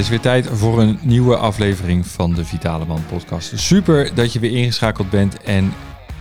[0.00, 3.58] is weer tijd voor een nieuwe aflevering van de Vitale Man podcast.
[3.58, 5.72] Super dat je weer ingeschakeld bent en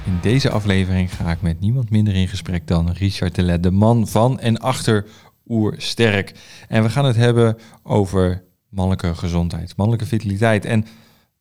[0.06, 4.08] in deze aflevering ga ik met niemand minder in gesprek dan Richard Telet, de man
[4.08, 5.06] van en achter
[5.48, 6.34] Oersterk.
[6.68, 10.86] En we gaan het hebben over mannelijke gezondheid, mannelijke vitaliteit en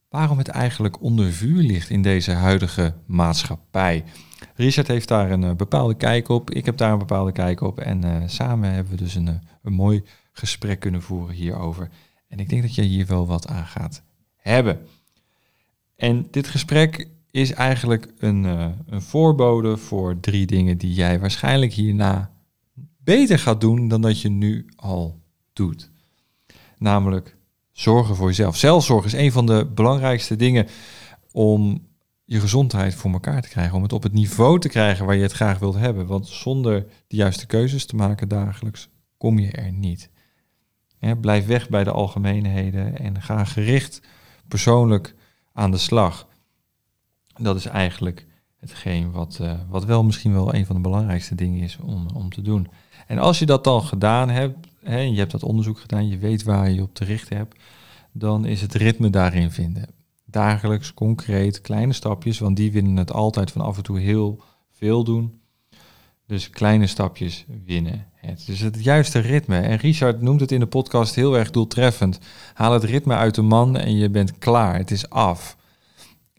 [0.09, 4.05] waarom het eigenlijk onder vuur ligt in deze huidige maatschappij.
[4.55, 7.81] Richard heeft daar een uh, bepaalde kijk op, ik heb daar een bepaalde kijk op
[7.81, 10.03] en uh, samen hebben we dus een, uh, een mooi
[10.33, 11.89] gesprek kunnen voeren hierover.
[12.29, 14.03] En ik denk dat je hier wel wat aan gaat
[14.37, 14.87] hebben.
[15.97, 21.73] En dit gesprek is eigenlijk een, uh, een voorbode voor drie dingen die jij waarschijnlijk
[21.73, 22.31] hierna
[22.99, 25.21] beter gaat doen dan dat je nu al
[25.53, 25.91] doet.
[26.79, 27.37] Namelijk
[27.73, 28.57] zorgen voor jezelf.
[28.57, 30.67] Zelfzorg is een van de belangrijkste dingen
[31.33, 31.87] om
[32.25, 33.77] je gezondheid voor elkaar te krijgen.
[33.77, 36.07] Om het op het niveau te krijgen waar je het graag wilt hebben.
[36.07, 40.11] Want zonder de juiste keuzes te maken dagelijks kom je er niet.
[41.01, 44.03] Ja, blijf weg bij de algemeenheden en ga gericht
[44.49, 45.15] persoonlijk
[45.53, 46.27] aan de slag.
[47.37, 48.27] Dat is eigenlijk
[48.61, 52.31] hetgeen wat, uh, wat wel misschien wel een van de belangrijkste dingen is om, om
[52.31, 52.69] te doen.
[53.07, 56.43] En als je dat dan gedaan hebt, hè, je hebt dat onderzoek gedaan, je weet
[56.43, 57.61] waar je op te richten hebt,
[58.13, 59.89] dan is het ritme daarin vinden.
[60.25, 65.05] Dagelijks, concreet, kleine stapjes, want die winnen het altijd van af en toe heel veel
[65.05, 65.38] doen.
[66.29, 68.47] Dus kleine stapjes winnen het.
[68.47, 69.61] Dus het juiste ritme.
[69.61, 72.19] En Richard noemt het in de podcast heel erg doeltreffend.
[72.55, 74.77] Haal het ritme uit de man en je bent klaar.
[74.77, 75.57] Het is af.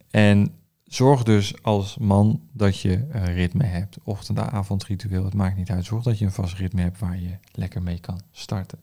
[0.09, 3.97] En zorg dus als man dat je een ritme hebt.
[4.03, 5.85] Ochtend, avond, ritueel, het maakt niet uit.
[5.85, 8.79] Zorg dat je een vast ritme hebt waar je lekker mee kan starten.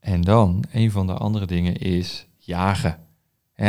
[0.00, 2.98] En dan, een van de andere dingen is jagen.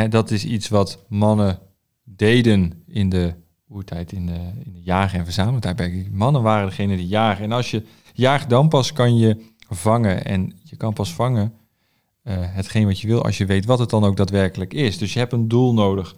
[0.08, 1.58] dat is iets wat mannen
[2.04, 3.34] deden in de
[3.70, 6.12] oertijd in de, in de jagen- en verzameltijdperk.
[6.12, 7.44] Mannen waren degene die jagen.
[7.44, 7.82] En als je
[8.12, 10.24] jaagt, dan pas kan je vangen.
[10.24, 11.52] En je kan pas vangen
[12.24, 14.98] uh, hetgeen wat je wil als je weet wat het dan ook daadwerkelijk is.
[14.98, 16.14] Dus je hebt een doel nodig.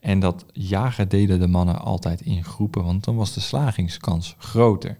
[0.00, 4.98] En dat jagen deden de mannen altijd in groepen, want dan was de slagingskans groter.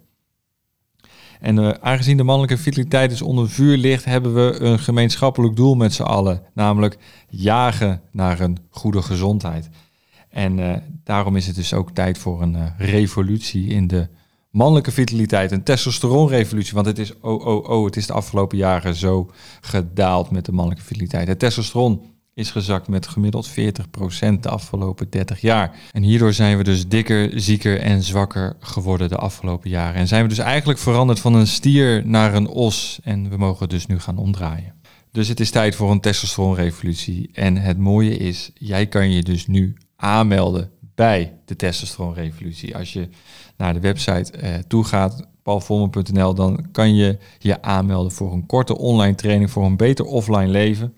[1.40, 5.74] En uh, aangezien de mannelijke vitaliteit dus onder vuur ligt, hebben we een gemeenschappelijk doel
[5.74, 9.68] met z'n allen, namelijk jagen naar een goede gezondheid.
[10.30, 14.08] En uh, daarom is het dus ook tijd voor een uh, revolutie in de
[14.50, 15.52] mannelijke vitaliteit.
[15.52, 16.74] Een testosteronrevolutie.
[16.74, 19.30] Want het is, oh, oh, oh, het is de afgelopen jaren zo
[19.60, 21.28] gedaald met de mannelijke vitaliteit.
[21.28, 22.02] Het testosteron
[22.34, 23.52] is gezakt met gemiddeld 40%
[24.40, 25.76] de afgelopen 30 jaar.
[25.92, 29.94] En hierdoor zijn we dus dikker, zieker en zwakker geworden de afgelopen jaren.
[29.94, 33.00] En zijn we dus eigenlijk veranderd van een stier naar een os.
[33.02, 34.74] En we mogen dus nu gaan omdraaien.
[35.12, 37.30] Dus het is tijd voor een testosteronrevolutie.
[37.32, 42.76] En het mooie is, jij kan je dus nu aanmelden bij de testosteronrevolutie.
[42.76, 43.08] Als je
[43.56, 48.78] naar de website eh, toe gaat, paulvormer.nl, dan kan je je aanmelden voor een korte
[48.78, 50.94] online training voor een beter offline leven.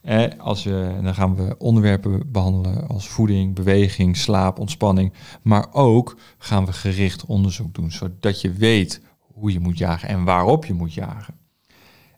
[0.00, 5.12] Eh, als we, dan gaan we onderwerpen behandelen als voeding, beweging, slaap, ontspanning.
[5.42, 10.24] Maar ook gaan we gericht onderzoek doen, zodat je weet hoe je moet jagen en
[10.24, 11.34] waarop je moet jagen.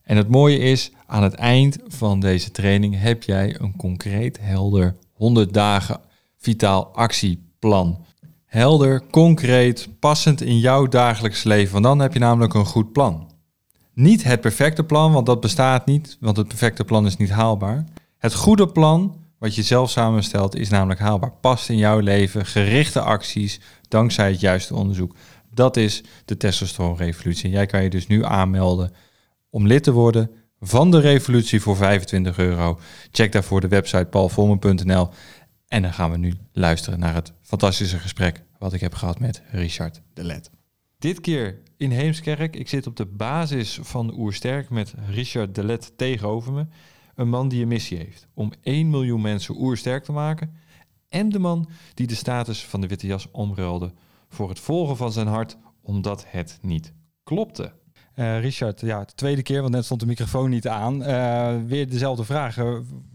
[0.03, 4.97] En het mooie is, aan het eind van deze training heb jij een concreet, helder
[5.19, 6.01] 100 dagen
[6.37, 8.05] vitaal actieplan.
[8.45, 13.31] Helder, concreet, passend in jouw dagelijks leven, want dan heb je namelijk een goed plan.
[13.95, 17.85] Niet het perfecte plan, want dat bestaat niet, want het perfecte plan is niet haalbaar.
[18.19, 21.33] Het goede plan, wat je zelf samenstelt, is namelijk haalbaar.
[21.33, 25.15] Past in jouw leven, gerichte acties, dankzij het juiste onderzoek.
[25.51, 27.51] Dat is de testosteronrevolutie.
[27.51, 28.93] Jij kan je dus nu aanmelden
[29.51, 30.31] om lid te worden
[30.61, 32.81] van de revolutie voor 25 euro.
[33.11, 35.09] Check daarvoor de website paulvormen.nl.
[35.69, 39.43] En dan gaan we nu luisteren naar het fantastische gesprek wat ik heb gehad met
[39.51, 40.51] Richard de Let.
[40.99, 42.57] Dit keer in Heemskerk.
[42.57, 46.67] Ik zit op de basis van Oersterk met Richard de Let tegenover me.
[47.15, 50.57] Een man die een missie heeft om 1 miljoen mensen oersterk te maken.
[51.09, 53.93] En de man die de status van de witte jas omruilde
[54.29, 56.93] voor het volgen van zijn hart omdat het niet
[57.25, 57.73] klopte.
[58.19, 61.03] Uh, Richard, ja, de tweede keer, want net stond de microfoon niet aan.
[61.03, 62.57] Uh, weer dezelfde vraag.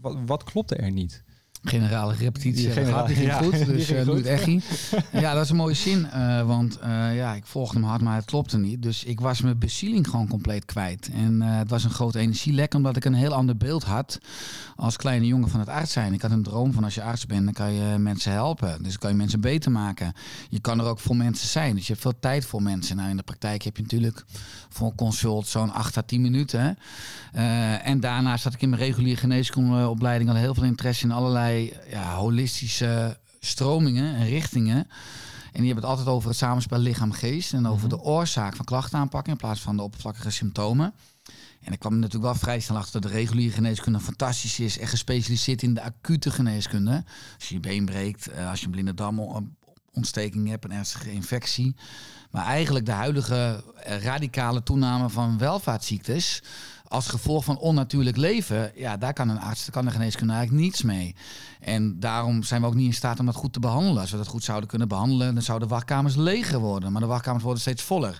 [0.00, 1.23] wat, wat klopte er niet?
[1.64, 4.64] Generale repetitie genera die ging ja, goed, dus uh, doe het echt niet.
[5.12, 8.16] Ja, dat is een mooie zin, uh, want uh, ja, ik volgde hem hard, maar
[8.16, 8.82] het klopte niet.
[8.82, 11.10] Dus ik was mijn bezieling gewoon compleet kwijt.
[11.12, 14.18] En het was een grote energielek, omdat ik een heel ander beeld had
[14.76, 16.12] als kleine jongen van het arts zijn.
[16.12, 18.82] Ik had een droom van als je arts bent, dan kan je mensen helpen.
[18.82, 20.12] Dus kan je mensen beter maken.
[20.48, 22.96] Je kan er ook voor mensen zijn, dus je hebt veel tijd voor mensen.
[22.96, 24.24] Nou, in de praktijk heb je natuurlijk
[24.68, 26.78] voor een consult zo'n 8 à 10 minuten.
[27.82, 31.53] en daarna zat ik in mijn reguliere geneeskundeopleiding, had heel veel interesse in allerlei
[31.90, 34.76] ja, holistische stromingen en richtingen.
[35.52, 37.96] En die hebben het altijd over het samenspel lichaam-geest en over mhm.
[37.96, 40.94] de oorzaak van klachtenaanpak in plaats van de oppervlakkige symptomen.
[41.60, 44.78] En ik kwam natuurlijk wel vrij snel achter dat de reguliere geneeskunde fantastisch is.
[44.78, 47.04] En gespecialiseerd in de acute geneeskunde.
[47.34, 51.74] Als je je been breekt, eh, als je een blinde damontsteking hebt, een ernstige infectie.
[52.30, 56.42] Maar eigenlijk de huidige eh, radicale toename van welvaartsziektes
[56.94, 60.82] als gevolg van onnatuurlijk leven, ja, daar kan een arts, kan de geneeskunde eigenlijk niets
[60.82, 61.14] mee.
[61.60, 64.00] En daarom zijn we ook niet in staat om dat goed te behandelen.
[64.00, 66.92] Als we dat goed zouden kunnen behandelen, dan zouden de wachtkamers leger worden.
[66.92, 68.18] Maar de wachtkamers worden steeds voller.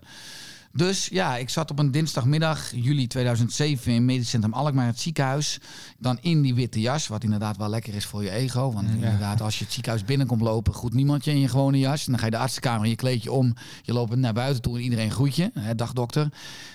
[0.77, 5.61] Dus ja, ik zat op een dinsdagmiddag, juli 2007, in Medisch Centrum Alkmaar, het ziekenhuis.
[5.99, 8.73] Dan in die witte jas, wat inderdaad wel lekker is voor je ego.
[8.73, 12.05] Want inderdaad, als je het ziekenhuis binnenkomt lopen, goed niemand je in je gewone jas.
[12.05, 14.83] Dan ga je de artsenkamer, je kleed je om, je loopt naar buiten toe en
[14.83, 15.51] iedereen groet je.
[15.55, 16.29] Hè, dag dokter.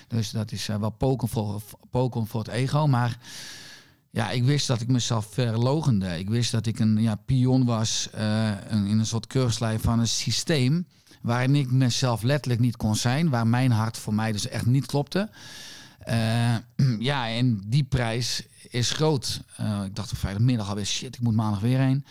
[0.08, 2.86] Dus dat is uh, wel poken voor, poken voor het ego.
[2.86, 3.18] Maar
[4.10, 6.18] ja, ik wist dat ik mezelf verlogende.
[6.18, 10.08] Ik wist dat ik een ja, pion was uh, in een soort keurslijf van een
[10.08, 10.86] systeem
[11.20, 14.86] waarin ik mezelf letterlijk niet kon zijn, waar mijn hart voor mij dus echt niet
[14.86, 15.30] klopte.
[16.08, 16.54] Uh,
[17.10, 19.40] ja, en die prijs is groot.
[19.60, 22.04] Uh, ik dacht op vrijdagmiddag alweer, shit, ik moet maandag weer heen.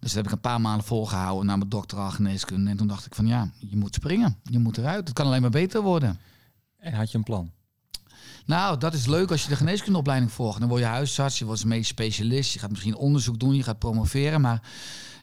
[0.00, 2.70] Dus dat heb ik een paar maanden volgehouden naar mijn doctoraal geneeskunde.
[2.70, 4.38] En toen dacht ik van ja, je moet springen.
[4.42, 5.08] Je moet eruit.
[5.08, 6.20] Het kan alleen maar beter worden.
[6.78, 7.50] En had je een plan?
[8.46, 10.58] Nou, dat is leuk als je de geneeskundeopleiding volgt.
[10.60, 12.52] Dan word je huisarts, je wordt medisch specialist.
[12.52, 14.40] Je gaat misschien onderzoek doen, je gaat promoveren.
[14.40, 14.62] Maar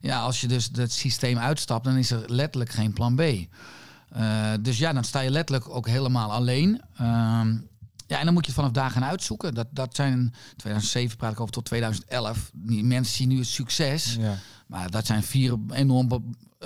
[0.02, 3.22] ja, als je dus het systeem uitstapt, dan is er letterlijk geen plan B.
[3.22, 6.82] Uh, dus ja, dan sta je letterlijk ook helemaal alleen.
[7.02, 7.08] Uh,
[8.08, 9.54] ja, en dan moet je het vanaf daar gaan uitzoeken.
[9.54, 12.52] Dat, dat zijn, 2007 praat ik over tot 2011.
[12.54, 14.16] Die mensen zien nu het succes.
[14.20, 14.36] Ja.
[14.68, 16.22] Maar dat zijn vier enorm be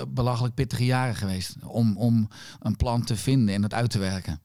[0.08, 1.56] belachelijk pittige jaren geweest.
[1.64, 2.28] Om, om
[2.60, 4.42] een plan te vinden en het uit te werken.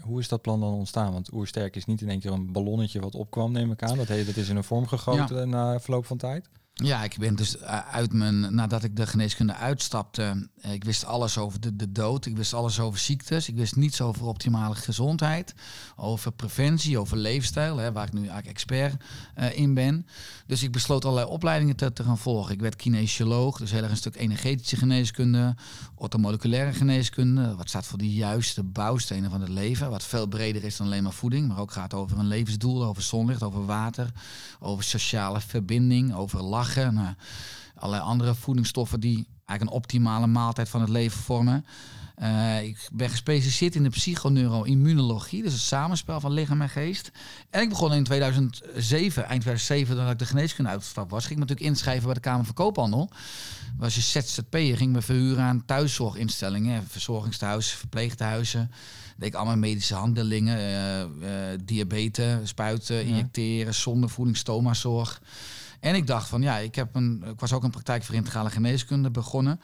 [0.00, 1.12] Hoe is dat plan dan ontstaan?
[1.12, 3.96] Want Oersterk is niet in één keer een ballonnetje wat opkwam, neem ik aan.
[3.96, 6.48] Dat, heet, dat is in een vorm gegoten na verloop van tijd.
[6.84, 11.04] Ja, ik ben dus eh, uit mijn, nadat ik de geneeskunde uitstapte, eh, ik wist
[11.04, 14.74] alles over de, de dood, ik wist alles over ziektes, ik wist niets over optimale
[14.74, 15.54] gezondheid,
[15.96, 19.02] over preventie, over leefstijl, hè, waar ik nu eigenlijk expert
[19.38, 20.06] uh, in ben.
[20.46, 22.54] Dus ik besloot allerlei opleidingen te, te, gaan volgen.
[22.54, 25.54] Ik werd kinesioloog, dus heel erg een stuk energetische geneeskunde,
[25.94, 30.76] ortomoleculaire geneeskunde, wat staat voor de juiste bouwstenen van het leven, wat veel breder is
[30.76, 34.12] dan alleen maar voeding, maar ook gaat over een levensdoel, over zonlicht, over water,
[34.60, 36.94] over sociale verbinding, over lach lachen.
[36.94, 37.14] Nou,
[37.74, 41.64] allerlei andere voedingsstoffen die eigenlijk een optimale maaltijd van het leven vormen.
[42.22, 47.10] Uh, ik ben gespecialiseerd in de psychoneuroimmunologie, dus het samenspel van lichaam en geest.
[47.50, 51.38] En ik begon in 2007, eind 2007, dat ik de geneeskunde uitstap was, ging ik
[51.38, 53.10] me natuurlijk inschrijven bij de Kamer van Koophandel.
[53.76, 58.70] Was je ZZP'er, ging me verhuren aan thuiszorginstellingen, verzorgingstehuizen, verpleeghuizen.
[59.16, 65.20] Deed ik allemaal medische handelingen, uh, uh, diabetes, spuiten, injecteren, zonder voeding, stomazorg.
[65.80, 68.50] En ik dacht van ja, ik, heb een, ik was ook een praktijk voor integrale
[68.50, 69.60] geneeskunde begonnen.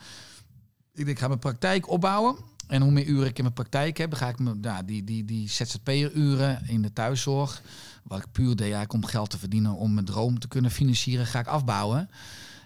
[0.93, 2.37] Ik ik ga mijn praktijk opbouwen.
[2.67, 5.25] En hoe meer uren ik in mijn praktijk heb, ga ik me, ja, die, die,
[5.25, 7.61] die ZZP'er-uren in de thuiszorg,
[8.03, 11.25] wat ik puur deed eigenlijk om geld te verdienen, om mijn droom te kunnen financieren,
[11.25, 12.09] ga ik afbouwen.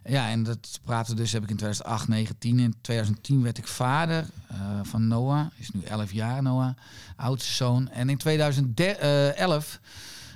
[0.06, 2.60] Ja, en dat praten dus heb ik in 2008, 2010.
[2.60, 5.46] In 2010 werd ik vader uh, van Noah.
[5.56, 6.76] Is nu 11 jaar, Noah,
[7.16, 7.90] oudste zoon.
[7.90, 9.80] En in 2011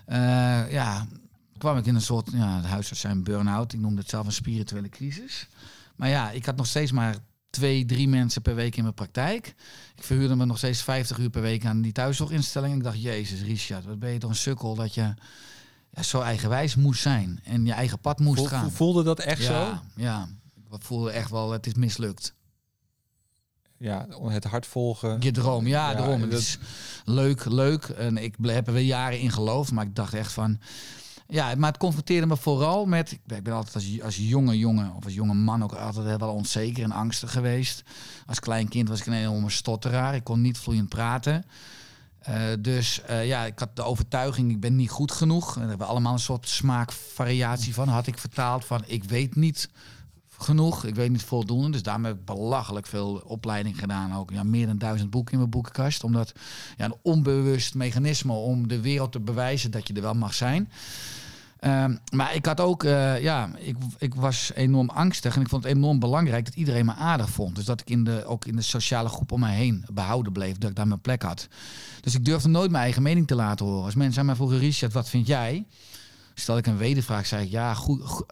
[0.07, 1.07] uh, ja,
[1.63, 3.73] kwam ik in een soort, ja, de huisarts zijn burn-out.
[3.73, 5.47] Ik noemde het zelf een spirituele crisis.
[5.95, 7.15] Maar ja, ik had nog steeds maar
[7.49, 9.47] twee, drie mensen per week in mijn praktijk.
[9.95, 12.75] Ik verhuurde me nog steeds 50 uur per week aan die thuiszorginstelling.
[12.75, 15.13] Ik dacht, jezus, Richard, wat ben je toch een sukkel dat je
[15.89, 18.71] ja, zo eigenwijs moest zijn en je eigen pad moest gaan.
[18.71, 19.79] Voelde dat echt zo?
[19.95, 20.27] Ja,
[20.71, 22.35] ik voelde echt wel, het is mislukt.
[23.77, 25.21] Ja, het hart volgen.
[25.21, 26.21] Je droom, ja, ja droom.
[26.21, 26.57] Het is
[27.05, 27.83] leuk, leuk.
[27.83, 30.59] En ik heb er weer jaren in geloofd, maar ik dacht echt van
[31.27, 33.11] ja, maar het confronteerde me vooral met...
[33.11, 36.83] Ik ben, altijd als, als jonge jongen of als jonge man ook altijd wel onzeker
[36.83, 37.83] en angstig geweest.
[38.25, 40.15] Als klein kind was ik een enorme stotteraar.
[40.15, 41.45] Ik kon niet vloeiend praten.
[42.29, 45.53] Uh, dus uh, ja, ik had de overtuiging, ik ben niet goed genoeg.
[45.53, 47.87] Daar hebben we allemaal een soort smaakvariatie van.
[47.87, 49.69] Had ik vertaald van, ik weet niet
[50.37, 51.69] genoeg, ik weet niet voldoende.
[51.69, 54.15] Dus daarmee heb ik belachelijk veel opleiding gedaan.
[54.15, 56.03] Ook ja, meer dan duizend boeken in mijn boekenkast.
[56.03, 56.33] Omdat
[56.77, 60.69] ja, een onbewust mechanisme om de wereld te bewijzen dat je er wel mag zijn.
[61.63, 65.63] Ehm, maar ik had ook, uh, ja, ik, ik was enorm angstig en ik vond
[65.63, 67.55] het enorm belangrijk dat iedereen me aardig vond.
[67.55, 70.57] Dus dat ik in de, ook in de sociale groep om mij heen behouden bleef,
[70.57, 71.47] dat ik daar mijn plek had.
[72.01, 73.83] Dus ik durfde nooit mijn eigen mening te laten horen.
[73.83, 75.65] Als mensen aan mij vroegen, Richard, wat vind jij?
[76.33, 77.73] Stel ik een wedervraag, zei ik, ja,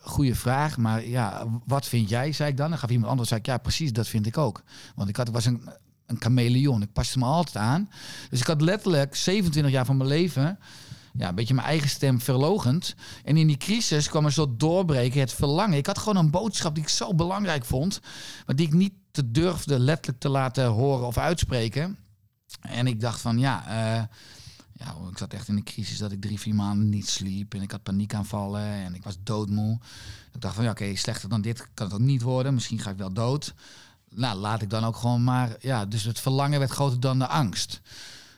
[0.01, 2.69] goede vraag, maar ja, wat vind jij, zei ik dan.
[2.69, 4.63] Dan gaf iemand antwoord, zei ik, ja, precies, dat vind ik ook.
[4.95, 5.69] Want ik had, was een,
[6.05, 7.89] een chameleon, ik paste me altijd aan.
[8.29, 10.59] Dus ik had letterlijk 27 jaar van mijn leven
[11.13, 12.95] ja, een beetje mijn eigen stem verlogend.
[13.23, 15.77] En in die crisis kwam er zo doorbreken, het verlangen.
[15.77, 17.99] Ik had gewoon een boodschap die ik zo belangrijk vond,
[18.45, 21.97] maar die ik niet te durfde letterlijk te laten horen of uitspreken.
[22.61, 23.63] En ik dacht van ja,
[23.97, 24.03] uh,
[24.83, 27.53] ja, ik zat echt in een crisis dat ik drie, vier maanden niet sliep.
[27.53, 29.79] En ik had paniekaanvallen en ik was doodmoe.
[30.33, 32.53] Ik dacht van, ja, oké, slechter dan dit kan het ook niet worden.
[32.53, 33.53] Misschien ga ik wel dood.
[34.09, 35.55] Nou, laat ik dan ook gewoon maar...
[35.59, 37.81] Ja, dus het verlangen werd groter dan de angst.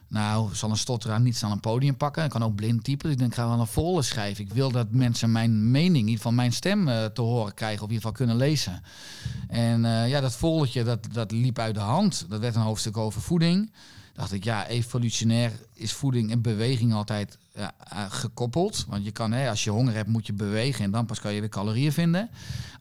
[0.08, 2.24] Nou, zal een stotteraar niet aan een podium pakken.
[2.24, 3.04] Ik kan ook blind typen.
[3.04, 4.44] Dus ik denk, ik ga wel een volle schrijven.
[4.44, 7.84] Ik wil dat mensen mijn mening, in ieder geval mijn stem uh, te horen krijgen.
[7.84, 8.84] Of in ieder geval kunnen lezen.
[9.48, 12.26] En uh, ja, dat volletje, dat, dat liep uit de hand.
[12.30, 13.72] Dat werd een hoofdstuk over voeding
[14.14, 18.86] dacht ik, ja, evolutionair is voeding en beweging altijd ja, eh, gekoppeld.
[18.88, 21.34] Want je kan, hè, als je honger hebt, moet je bewegen en dan pas kan
[21.34, 22.30] je weer calorieën vinden.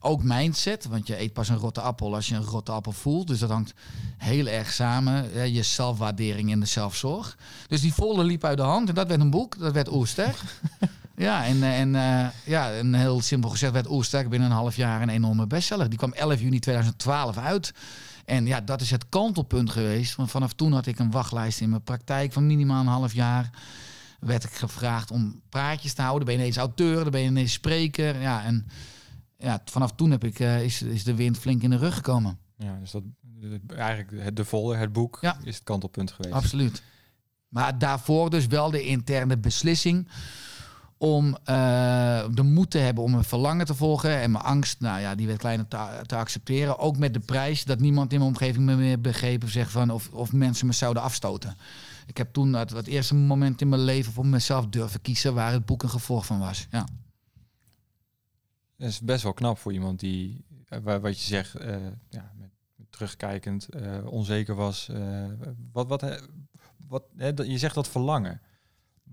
[0.00, 3.26] Ook mindset, want je eet pas een rotte appel als je een rotte appel voelt.
[3.26, 3.74] Dus dat hangt
[4.16, 5.32] heel erg samen.
[5.32, 7.36] Hè, je zelfwaardering en de zelfzorg.
[7.68, 9.58] Dus die volle liep uit de hand en dat werd een boek.
[9.58, 10.36] Dat werd Oersterk.
[11.16, 14.76] Ja, en, eh, en uh, ja, een heel simpel gezegd werd Oersterk binnen een half
[14.76, 15.88] jaar een enorme bestseller.
[15.88, 17.72] Die kwam 11 juni 2012 uit.
[18.24, 20.16] En ja, dat is het kantelpunt geweest.
[20.16, 23.50] Want vanaf toen had ik een wachtlijst in mijn praktijk van minimaal een half jaar.
[24.20, 26.26] Werd ik gevraagd om praatjes te houden.
[26.26, 28.20] Dan ben je ineens auteur, dan ben je ineens spreker.
[28.20, 28.66] Ja, en
[29.38, 32.38] ja, vanaf toen heb ik, uh, is, is de wind flink in de rug gekomen.
[32.56, 33.02] Ja, dus dat
[33.76, 35.36] eigenlijk het, de volle, het boek, ja.
[35.44, 36.34] is het kantelpunt geweest.
[36.34, 36.82] Absoluut.
[37.48, 40.08] Maar daarvoor dus wel de interne beslissing
[41.02, 41.34] om uh,
[42.30, 44.20] de moed te hebben om een verlangen te volgen.
[44.20, 46.78] En mijn angst, nou ja, die werd kleiner te, te, accepteren.
[46.78, 50.12] Ook met de prijs dat niemand in mijn omgeving me meer begrepen zegt van of,
[50.12, 51.56] of mensen me zouden afstoten.
[52.06, 55.52] Ik heb toen het, het eerste moment in mijn leven voor mezelf durven kiezen waar
[55.52, 56.66] het boek een gevolg van was.
[56.70, 56.86] Ja.
[58.76, 61.76] Is best wel knap voor iemand die, uh, wat je zegt, uh,
[62.08, 62.50] ja, met,
[62.90, 63.68] terugkijkend,
[64.04, 64.90] onzeker was.
[65.72, 66.28] wat, wat,
[66.88, 67.04] wat,
[67.46, 68.40] je zegt dat verlangen.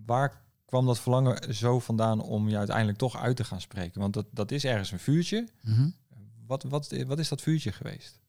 [0.06, 4.02] Waar kwam dat verlangen zo vandaan om je uiteindelijk toch uit te gaan spreken?
[4.02, 5.48] Want dat, dat is ergens een vuurtje.
[5.62, 5.90] Mhm.
[6.48, 8.20] wat, wat, wat is dat vuurtje geweest?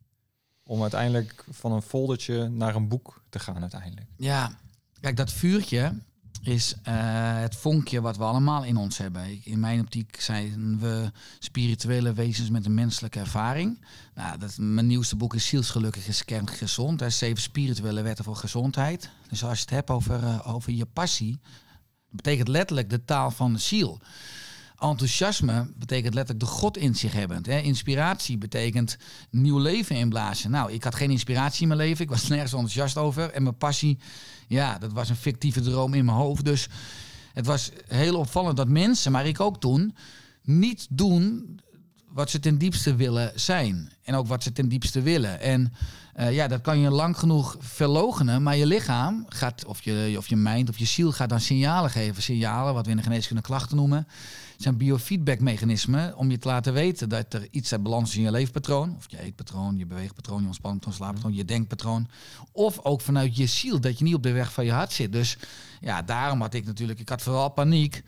[0.63, 4.07] Om uiteindelijk van een foldertje naar een boek te gaan uiteindelijk.
[4.17, 4.59] Ja,
[5.01, 5.93] kijk, dat vuurtje
[6.43, 9.45] is uh, het vonkje wat we allemaal in ons hebben.
[9.45, 13.85] In mijn optiek zijn we spirituele wezens met een menselijke ervaring.
[14.15, 17.01] Nou, dat, mijn nieuwste boek is Zielsgelukkig is gezond.
[17.01, 19.11] Er zeven spirituele wetten voor gezondheid.
[19.29, 21.41] Dus als je het hebt over, uh, over je passie,
[22.11, 24.01] betekent letterlijk de taal van de ziel.
[24.79, 27.43] Enthousiasme betekent letterlijk de God in zich hebben.
[27.45, 28.97] Inspiratie betekent
[29.31, 30.51] nieuw leven inblazen.
[30.51, 32.05] Nou, ik had geen inspiratie in mijn leven.
[32.05, 33.31] Ik was nergens enthousiast over.
[33.31, 33.99] En mijn passie,
[34.47, 36.45] ja, dat was een fictieve droom in mijn hoofd.
[36.45, 36.69] Dus
[37.33, 39.97] het was heel opvallend dat mensen, maar ik ook toen,
[40.43, 41.59] niet doen
[42.09, 43.93] wat ze ten diepste willen zijn.
[44.03, 45.41] En ook wat ze ten diepste willen.
[45.41, 45.73] En
[46.17, 50.29] uh, ja, dat kan je lang genoeg verlogenen, maar je lichaam gaat, of je, of
[50.29, 52.23] je mind of je ziel gaat dan signalen geven.
[52.23, 54.07] Signalen, wat we in de geneeskunde klachten noemen,
[54.57, 58.31] zijn biofeedback-mechanismen om je te laten weten dat er iets uit balans is in je
[58.31, 58.95] leefpatroon.
[58.97, 62.09] Of je eetpatroon, je beweegpatroon, je ontspanpatroon, slaappatroon, je denkpatroon.
[62.53, 65.13] Of ook vanuit je ziel, dat je niet op de weg van je hart zit.
[65.13, 65.37] Dus
[65.81, 68.03] ja, daarom had ik natuurlijk, ik had vooral paniek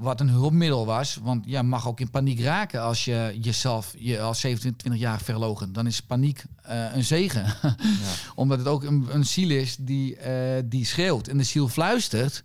[0.00, 1.18] wat een hulpmiddel was.
[1.22, 5.72] Want je mag ook in paniek raken als je jezelf je als 27 jaar verlogen.
[5.72, 7.44] Dan is paniek uh, een zegen.
[7.80, 8.32] Ja.
[8.34, 11.28] Omdat het ook een, een ziel is die, uh, die schreeuwt.
[11.28, 12.42] En de ziel fluistert.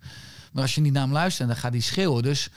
[0.53, 2.23] Maar als je niet naar hem luistert, dan gaat hij schreeuwen.
[2.23, 2.49] Dus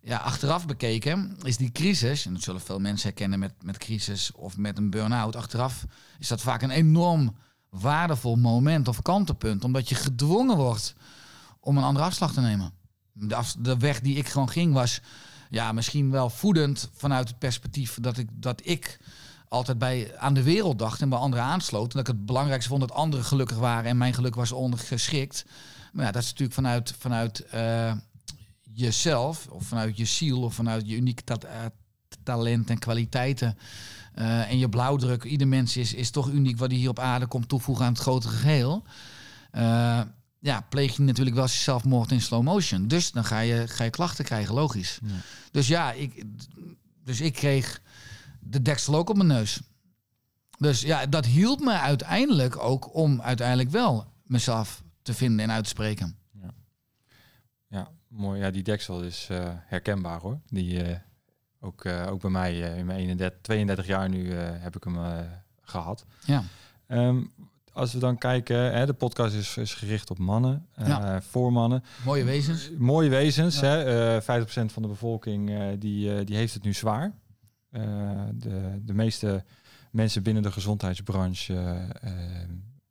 [0.00, 4.32] ja, achteraf bekeken is die crisis, en dat zullen veel mensen herkennen met, met crisis
[4.32, 5.36] of met een burn-out.
[5.36, 5.84] Achteraf
[6.18, 7.36] is dat vaak een enorm
[7.70, 9.64] waardevol moment of kantelpunt.
[9.64, 10.94] Omdat je gedwongen wordt
[11.60, 12.72] om een andere afslag te nemen
[13.12, 15.00] de, de weg die ik gewoon ging was
[15.52, 18.98] ja, misschien wel voedend vanuit het perspectief dat ik, dat ik
[19.48, 21.92] altijd bij, aan de wereld dacht en bij anderen aansloot.
[21.92, 25.44] En dat ik het belangrijkste vond dat anderen gelukkig waren en mijn geluk was ondergeschikt.
[25.92, 27.92] Maar ja, dat is natuurlijk vanuit, vanuit uh,
[28.62, 31.50] jezelf of vanuit je ziel of vanuit je unieke uh,
[32.22, 33.58] talent en kwaliteiten.
[34.18, 35.24] Uh, en je blauwdruk.
[35.24, 38.02] Ieder mens is, is toch uniek wat hij hier op aarde komt toevoegen aan het
[38.02, 38.84] grotere geheel
[40.42, 42.88] ja, pleeg je natuurlijk wel zelfmoord in slow motion.
[42.88, 44.98] Dus dan ga je, ga je klachten krijgen, logisch.
[45.02, 45.14] Ja.
[45.50, 46.24] Dus ja, ik,
[47.04, 47.80] dus ik kreeg
[48.40, 49.60] de deksel ook op mijn neus.
[50.58, 55.64] Dus ja, dat hielp me uiteindelijk ook om uiteindelijk wel mezelf te vinden en uit
[55.64, 56.16] te spreken.
[56.30, 56.54] Ja,
[57.68, 58.40] ja mooi.
[58.40, 60.40] Ja, die deksel is uh, herkenbaar hoor.
[60.46, 60.96] Die uh,
[61.60, 65.26] ook, uh, ook bij mij in mijn 31, 32 jaar nu heb ik hem
[65.60, 66.04] gehad.
[66.24, 66.42] Ja.
[66.88, 67.32] Um,
[67.72, 71.14] als we dan kijken, hè, de podcast is, is gericht op mannen, ja.
[71.14, 71.84] uh, voor mannen.
[72.04, 72.70] Mooie wezens.
[72.78, 73.60] mooie wezens.
[73.60, 73.66] Ja.
[73.66, 77.12] Hè, uh, 50% van de bevolking uh, die, die heeft het nu zwaar.
[77.70, 79.44] de, de meeste
[79.90, 81.88] mensen binnen de gezondheidsbranche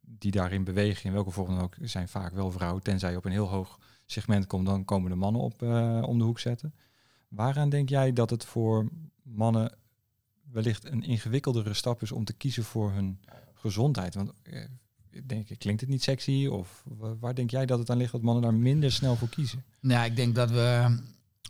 [0.02, 2.84] die daarin bewegen, in welke vorm dan ook, zijn vaak wel vrouwen.
[2.84, 5.62] Tenzij je op een heel hoog segment komt, dan komen de mannen op
[6.08, 6.74] om de hoek zetten.
[7.28, 8.90] Waaraan denk jij dat het voor
[9.24, 9.72] mannen
[10.52, 13.20] wellicht een ingewikkeldere stap is om te kiezen voor hun
[13.62, 14.16] gezondheid.
[14.16, 14.66] Want eh,
[15.26, 16.48] denk klinkt het niet sexy?
[16.52, 16.84] Of
[17.20, 19.64] waar denk jij dat het aan ligt dat mannen daar minder snel voor kiezen?
[19.80, 20.98] Nou, ik denk dat we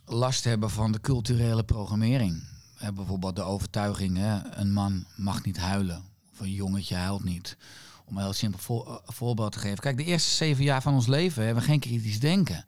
[0.05, 2.43] last hebben van de culturele programmering.
[2.75, 6.03] Hebben bijvoorbeeld de overtuiging, hè, een man mag niet huilen.
[6.31, 7.57] Of een jongetje huilt niet.
[8.05, 9.79] Om een heel simpel eh, voorbeeld te geven.
[9.79, 12.65] Kijk, de eerste zeven jaar van ons leven hebben we geen kritisch denken.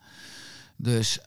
[0.76, 1.20] Dus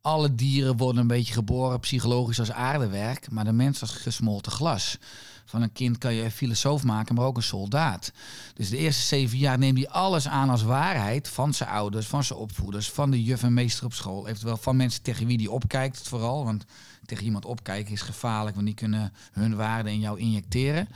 [0.00, 4.98] alle dieren worden een beetje geboren psychologisch als aardewerk, maar de mens als gesmolten glas.
[5.44, 8.12] Van een kind kan je een filosoof maken, maar ook een soldaat.
[8.54, 12.24] Dus de eerste zeven jaar neemt hij alles aan als waarheid van zijn ouders, van
[12.24, 14.28] zijn opvoeders, van de juf en meester op school.
[14.28, 16.44] Eventueel van mensen tegen wie hij opkijkt vooral.
[16.44, 16.64] Want
[17.06, 20.88] tegen iemand opkijken is gevaarlijk, want die kunnen hun waarden in jou injecteren.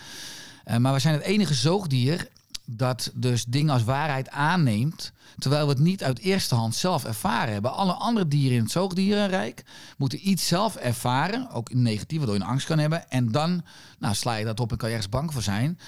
[0.66, 2.28] Uh, maar we zijn het enige zoogdier
[2.66, 7.52] dat dus dingen als waarheid aanneemt, terwijl we het niet uit eerste hand zelf ervaren
[7.52, 7.72] hebben.
[7.72, 9.64] Alle andere dieren in het zoogdierenrijk
[9.96, 13.10] moeten iets zelf ervaren, ook negatief, waardoor je een angst kan hebben.
[13.10, 13.62] En dan
[13.98, 15.78] nou, sla je dat op en kan je ergens bang voor zijn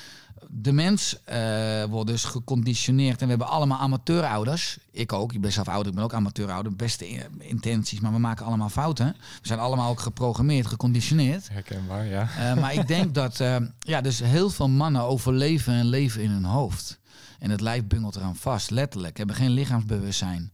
[0.50, 3.20] de mens uh, wordt dus geconditioneerd.
[3.20, 4.78] En we hebben allemaal amateurouders.
[4.90, 5.32] Ik ook.
[5.32, 5.88] Ik ben zelf ouder.
[5.88, 6.76] Ik ben ook amateurouder.
[6.76, 9.16] Beste intenties, maar we maken allemaal fouten.
[9.18, 11.48] We zijn allemaal ook geprogrammeerd, geconditioneerd.
[11.48, 12.28] Herkenbaar, ja.
[12.38, 16.30] Uh, maar ik denk dat uh, ja, dus heel veel mannen overleven en leven in
[16.30, 16.98] hun hoofd.
[17.38, 19.16] En het lijf bungelt eraan vast, letterlijk.
[19.16, 20.52] Hebben geen lichaamsbewustzijn.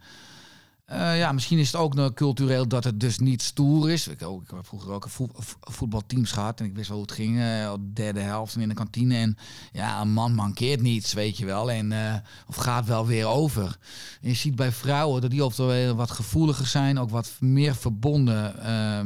[0.92, 4.08] Uh, ja, misschien is het ook nog cultureel dat het dus niet stoer is.
[4.08, 7.14] Ik, ook, ik heb vroeger ook een voetbalteams gehad en ik wist wel hoe het
[7.14, 7.36] ging.
[7.36, 9.16] Uh, derde helft in de kantine.
[9.16, 9.36] En
[9.72, 11.70] ja, een man mankeert niets, weet je wel.
[11.70, 12.14] En, uh,
[12.46, 13.78] of gaat wel weer over.
[14.20, 16.98] En je ziet bij vrouwen dat die oftewel wat gevoeliger zijn.
[16.98, 18.54] Ook wat meer verbonden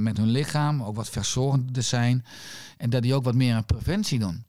[0.02, 0.82] met hun lichaam.
[0.82, 2.24] Ook wat verzorgender zijn.
[2.76, 4.44] En dat die ook wat meer aan preventie doen.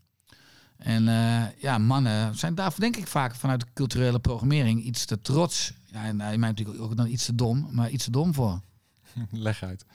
[0.80, 5.22] En uh, ja, mannen zijn daarvoor denk ik vaak vanuit de culturele programmering iets te
[5.22, 5.74] trots.
[5.86, 8.62] Ja, en uh, mij natuurlijk ook dan iets te dom, maar iets te dom voor.
[9.32, 9.86] Leg uit.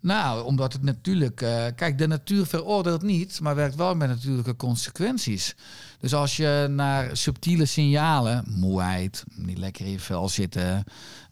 [0.00, 1.40] Nou, omdat het natuurlijk...
[1.40, 5.54] Uh, kijk, de natuur veroordeelt niet, maar werkt wel met natuurlijke consequenties.
[5.98, 10.84] Dus als je naar subtiele signalen, moeheid, niet lekker in je vel zitten,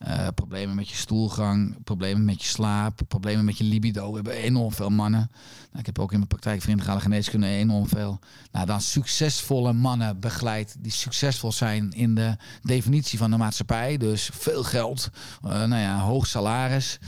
[0.07, 4.33] uh, problemen met je stoelgang, problemen met je slaap, problemen met je libido, we hebben
[4.33, 5.31] enorm veel mannen.
[5.69, 8.19] Nou, ik heb ook in mijn praktijk vrienden geneeskunde enorm veel.
[8.53, 13.97] Nou, dan succesvolle mannen begeleid die succesvol zijn in de definitie van de maatschappij.
[13.97, 15.11] Dus veel geld,
[15.45, 16.99] uh, nou ja, hoog salaris.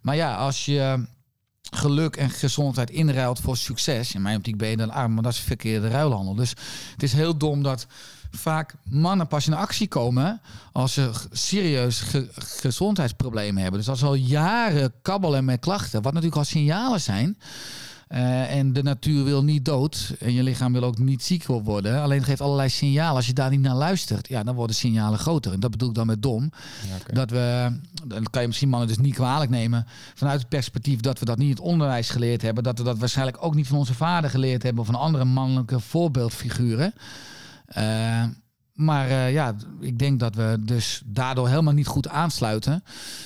[0.00, 1.04] Maar ja, als je
[1.70, 4.14] geluk en gezondheid inruilt voor succes.
[4.14, 6.34] In mijn optiek ben je dan arm, maar dat is verkeerde ruilhandel.
[6.34, 6.50] Dus
[6.92, 7.86] het is heel dom dat
[8.30, 10.40] vaak mannen pas in actie komen
[10.72, 13.80] als ze serieus gezondheidsproblemen hebben.
[13.80, 17.38] Dus als ze al jaren kabbelen met klachten, wat natuurlijk al signalen zijn.
[18.14, 20.14] Uh, en de natuur wil niet dood.
[20.18, 22.02] En je lichaam wil ook niet ziek worden.
[22.02, 23.16] Alleen geeft allerlei signalen.
[23.16, 25.52] Als je daar niet naar luistert, ja, dan worden signalen groter.
[25.52, 26.52] En dat bedoel ik dan met dom.
[26.88, 27.14] Ja, okay.
[27.14, 27.72] Dat we,
[28.04, 29.86] dan kan je misschien mannen dus niet kwalijk nemen.
[30.14, 32.64] Vanuit het perspectief dat we dat niet in het onderwijs geleerd hebben.
[32.64, 34.80] Dat we dat waarschijnlijk ook niet van onze vader geleerd hebben.
[34.80, 36.94] Of van andere mannelijke voorbeeldfiguren.
[37.78, 38.24] Uh,
[38.80, 42.82] maar uh, ja, ik denk dat we dus daardoor helemaal niet goed aansluiten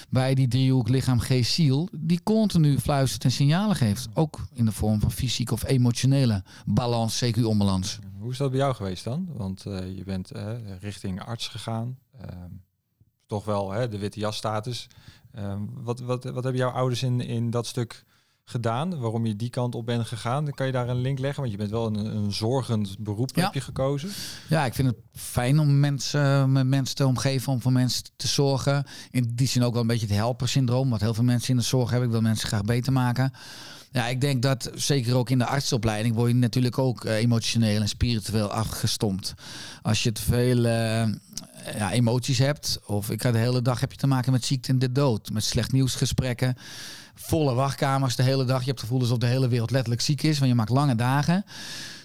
[0.08, 1.88] bij die driehoek lichaam, geest, ziel.
[1.92, 4.08] Die continu fluistert en signalen geeft.
[4.14, 7.98] Ook in de vorm van fysiek of emotionele balans, CQ onbalans.
[8.18, 9.28] Hoe is dat bij jou geweest dan?
[9.32, 11.98] Want uh, je bent uh, richting arts gegaan.
[13.26, 14.88] toch wel de witte jasstatus.
[15.82, 18.04] wat, wat, wat hebben jouw ouders in, in dat stuk
[18.44, 20.44] gedaan, waarom je die kant op bent gegaan.
[20.44, 23.30] Dan kan je daar een link leggen, want je bent wel een, een zorgend beroep
[23.34, 23.44] ja.
[23.44, 24.10] heb je gekozen.
[24.48, 28.26] Ja, ik vind het fijn om mensen, met mensen te omgeven, om voor mensen te
[28.26, 28.86] zorgen.
[29.10, 31.62] In die zin ook wel een beetje het helpersyndroom, wat heel veel mensen in de
[31.62, 32.08] zorg hebben.
[32.08, 33.32] Ik wil mensen graag beter maken.
[33.90, 37.80] Ja, ik denk dat zeker ook in de artsopleiding word je natuurlijk ook uh, emotioneel
[37.80, 39.34] en spiritueel afgestompt.
[39.82, 41.14] Als je te veel uh,
[41.76, 44.68] ja, emoties hebt, of ik ga de hele dag heb je te maken met ziekte
[44.68, 46.56] en de dood, met slecht nieuwsgesprekken
[47.14, 48.58] volle wachtkamers de hele dag.
[48.58, 50.94] Je hebt het gevoel alsof de hele wereld letterlijk ziek is, want je maakt lange
[50.94, 51.44] dagen.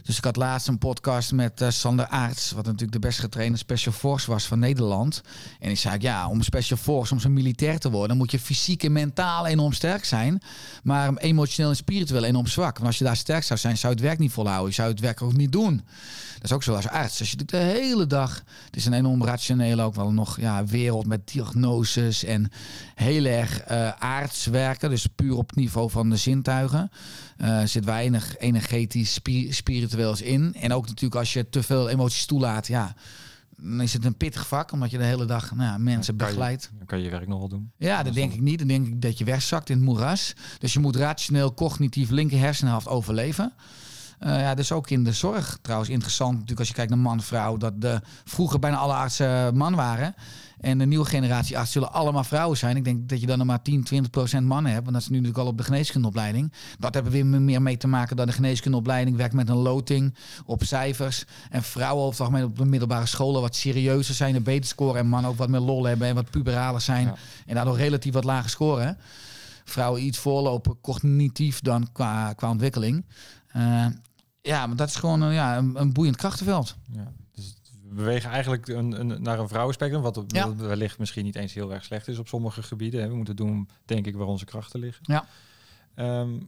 [0.03, 3.57] Dus ik had laatst een podcast met uh, Sander Aarts, wat natuurlijk de best getrainde
[3.57, 5.21] Special Force was van Nederland.
[5.59, 8.83] En ik zei, ja, om Special Force, om zo'n militair te worden, moet je fysiek
[8.83, 10.41] en mentaal enorm sterk zijn,
[10.83, 12.75] maar emotioneel en spiritueel enorm zwak.
[12.75, 14.69] Want als je daar sterk zou zijn, zou je het werk niet volhouden.
[14.69, 15.83] Je zou het werk ook niet doen.
[16.33, 17.19] Dat is ook zo als arts.
[17.19, 21.05] Als je de hele dag, het is een enorm rationeel ook wel nog ja, wereld
[21.05, 22.51] met diagnoses en
[22.95, 26.91] heel erg uh, werken, dus puur op het niveau van de zintuigen.
[27.41, 30.55] Uh, zit weinig energetisch, spi spiritueels in.
[30.55, 32.95] En ook natuurlijk als je te veel emoties toelaat, ja,
[33.57, 36.71] dan is het een pittig vak, omdat je de hele dag nou ja, mensen begeleidt.
[36.77, 37.71] Dan kan je je werk nog wel doen.
[37.77, 38.59] Ja, dat denk ik niet.
[38.59, 40.33] Dan denk ik dat je wegzakt in het moeras.
[40.57, 43.53] Dus je moet rationeel, cognitief linker hersenhelft overleven.
[44.19, 46.31] ja, dus ook in de zorg trouwens interessant.
[46.31, 50.15] Natuurlijk als je kijkt naar man-vrouw, dat de, vroeger bijna alle artsen man waren.
[50.59, 52.77] En de nieuwe generatie artsen zullen allemaal vrouwen zijn.
[52.77, 54.83] Ik denk dat je dan nog maar 10, 20 procent mannen hebt.
[54.83, 56.53] Want dat is nu natuurlijk al op de geneeskundeopleiding.
[56.79, 60.15] Dat hebben we weer meer mee te maken dan de geneeskundeopleiding werkt met een loting
[60.45, 61.25] op cijfers.
[61.49, 64.99] En vrouwen over het algemeen op de middelbare scholen wat serieuzer zijn en beter scoren.
[64.99, 67.13] En mannen ook wat meer lol hebben en wat puberaler zijn.
[67.45, 68.97] En daardoor relatief wat lager scoren.
[69.63, 73.05] Vrouwen iets voorlopen cognitief dan qua, qua ontwikkeling.
[73.55, 73.85] Uh,
[74.41, 76.75] ja, maar dat is gewoon uh, ja, een, een boeiend krachtenveld.
[76.91, 77.11] Ja
[77.89, 80.55] bewegen eigenlijk een, een, naar een vrouwenspectrum, wat, ja.
[80.55, 83.09] wellicht misschien niet eens heel erg slecht is op sommige gebieden.
[83.09, 85.03] We moeten doen, denk ik, waar onze krachten liggen.
[85.07, 85.25] Ja.
[85.95, 86.39] Ehm,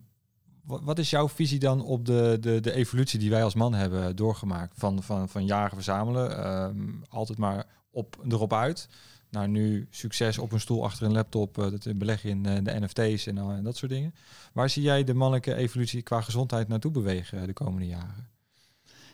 [0.63, 4.15] wat, is jouw visie dan op de, de, de evolutie die wij als man hebben
[4.15, 4.73] doorgemaakt?
[4.77, 8.87] Van, van, van jagen verzamelen, ehm, altijd maar op, erop uit.
[9.29, 12.57] Nou, nu succes op een stoel achter een laptop, uh, dat beleg je in uh,
[12.63, 14.13] de NFT's en, en dat soort dingen.
[14.53, 18.29] Waar zie jij de mannelijke evolutie qua gezondheid naartoe bewegen de komende jaren?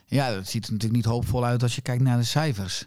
[0.08, 2.86] Ja, dat ziet er natuurlijk niet hoopvol uit als je kijkt naar de cijfers.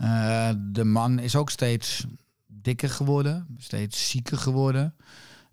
[0.00, 2.06] Uh, de man is ook steeds
[2.46, 4.94] dikker geworden, steeds zieker geworden.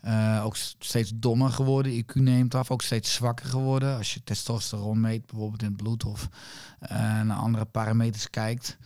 [0.05, 2.03] Uh, ook steeds dommer geworden.
[2.03, 3.97] IQ neemt af, ook steeds zwakker geworden.
[3.97, 6.29] Als je testosteron meet, bijvoorbeeld in het bloed, of
[6.81, 6.89] uh,
[7.21, 8.77] naar andere parameters kijkt.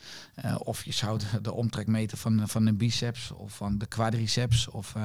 [0.57, 4.69] Of je zou de, de, omtrek meten van, van de biceps of van de quadriceps.
[4.69, 4.95] Of,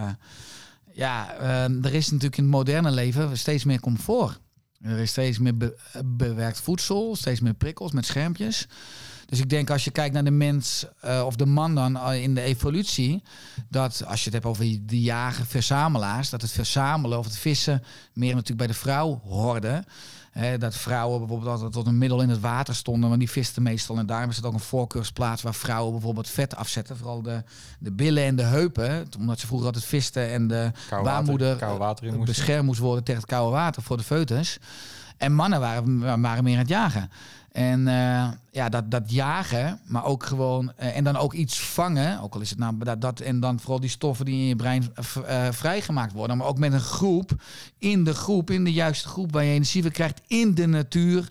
[0.93, 1.35] ja,
[1.83, 4.41] er is natuurlijk in het moderne leven steeds meer comfort.
[4.85, 5.55] Er is steeds meer
[6.05, 8.67] bewerkt voedsel, steeds meer prikkels met schermpjes.
[9.27, 12.23] Dus ik denk als je kijkt naar de mens uh, of de man dan uh,
[12.23, 13.23] in de evolutie,
[13.69, 17.83] dat als je het hebt over de jager verzamelaars, dat het verzamelen of het vissen
[18.13, 19.85] meer natuurlijk bij de vrouw hoorde
[20.59, 23.99] dat vrouwen bijvoorbeeld altijd tot een middel in het water stonden, want die visten meestal.
[23.99, 26.97] En daarom is het ook een voorkeursplaats waar vrouwen bijvoorbeeld vet afzetten.
[26.97, 27.43] Vooral de,
[27.79, 29.07] de billen en de heupen.
[29.19, 33.21] Omdat ze vroeger altijd visten en de koude baarmoeder water, water beschermd moest worden tegen
[33.21, 34.59] het koude water voor de foetus.
[35.17, 37.11] En mannen waren, waren meer aan het jagen.
[37.55, 40.73] En uh, ja, dat, dat jagen, maar ook gewoon.
[40.81, 42.21] Uh, en dan ook iets vangen.
[42.21, 43.21] Ook al is het nou dat, dat.
[43.21, 46.37] En dan vooral die stoffen die in je brein uh, vrijgemaakt worden.
[46.37, 47.31] Maar ook met een groep.
[47.79, 50.21] In de groep, in de juiste groep waar je energie krijgt.
[50.27, 51.29] In de natuur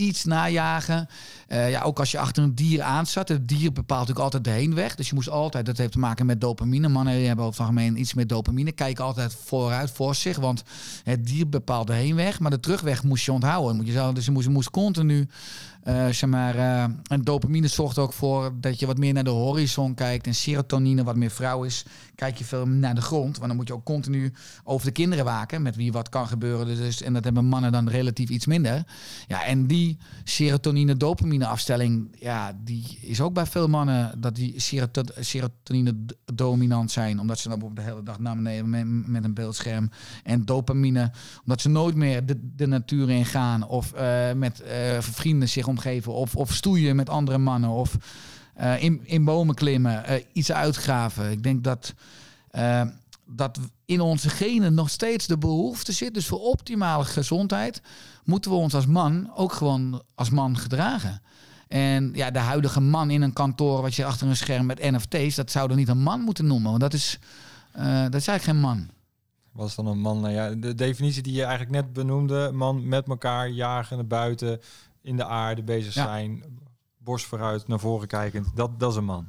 [0.00, 1.08] iets najagen.
[1.48, 3.28] Uh, ja, ook als je achter een dier aanzat.
[3.28, 4.94] Het dier bepaalt natuurlijk altijd de heenweg.
[4.94, 6.88] Dus je moest altijd, dat heeft te maken met dopamine.
[6.88, 8.72] Mannen hebben over het algemeen iets met dopamine.
[8.72, 10.36] Kijken altijd vooruit, voor zich.
[10.36, 10.62] Want
[11.04, 12.40] het dier bepaalt de heenweg.
[12.40, 13.84] Maar de terugweg moest je onthouden.
[14.14, 15.28] Dus je moest, je moest continu
[15.84, 19.94] uh, zeg uh, en dopamine zorgt ook voor dat je wat meer naar de horizon
[19.94, 20.26] kijkt.
[20.26, 23.36] En serotonine, wat meer vrouw is, kijk je veel naar de grond.
[23.36, 24.32] Want dan moet je ook continu
[24.64, 26.66] over de kinderen waken, met wie wat kan gebeuren.
[26.66, 28.84] Dus, en dat hebben mannen dan relatief iets minder.
[29.26, 34.54] Ja, en die serotonine-dopamine afstelling, ja, die is ook bij veel mannen dat die
[35.20, 35.94] serotonine
[36.34, 37.20] dominant zijn.
[37.20, 39.90] Omdat ze dan bijvoorbeeld de hele dag naar beneden met, een beeldscherm.
[40.24, 43.68] En dopamine, omdat ze nooit meer de, de natuur in gaan.
[43.68, 44.62] Of uh, met
[45.00, 46.12] vrienden zich omgeven.
[46.12, 47.70] Of, of stoeien met andere mannen.
[47.70, 47.96] Of
[48.60, 50.04] uh, in, in bomen klimmen.
[50.08, 51.30] Uh, iets uitgraven.
[51.30, 51.94] Ik denk dat,
[52.52, 52.82] uh,
[53.26, 56.14] dat in onze genen nog steeds de behoefte zit.
[56.14, 57.82] Dus voor optimale gezondheid
[58.24, 61.22] moeten we ons als man ook gewoon als man gedragen.
[61.68, 65.34] En ja, de huidige man in een kantoor, wat je achter een scherm met NFT's,
[65.34, 66.68] dat zou er niet een man moeten noemen.
[66.68, 67.18] Want dat is,
[67.72, 68.88] dat is eigenlijk geen man.
[69.52, 73.08] Was dan een man, nou ja, de definitie die je eigenlijk net benoemde, man met
[73.08, 74.60] elkaar jagen naar buiten,
[75.02, 76.44] in de aarde bezig zijn,
[76.98, 79.26] borst vooruit, naar voren kijkend, dat, dat is een man.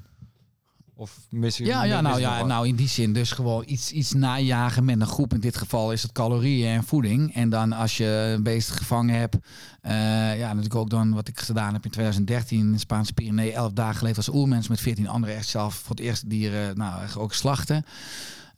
[1.01, 1.65] Of misschien.
[1.65, 5.07] Ja, ja, nou, ja nou in die zin dus gewoon iets, iets najagen met een
[5.07, 5.33] groep.
[5.33, 7.35] In dit geval is het calorieën en voeding.
[7.35, 9.35] En dan als je een beest gevangen hebt.
[9.35, 9.91] Uh,
[10.39, 13.53] ja, natuurlijk ook dan wat ik gedaan heb in 2013 in de Spaanse Pyrenee.
[13.53, 17.01] Elf dagen geleefd als oermens met 14 anderen echt zelf voor het eerst dieren nou,
[17.17, 17.85] ook slachten.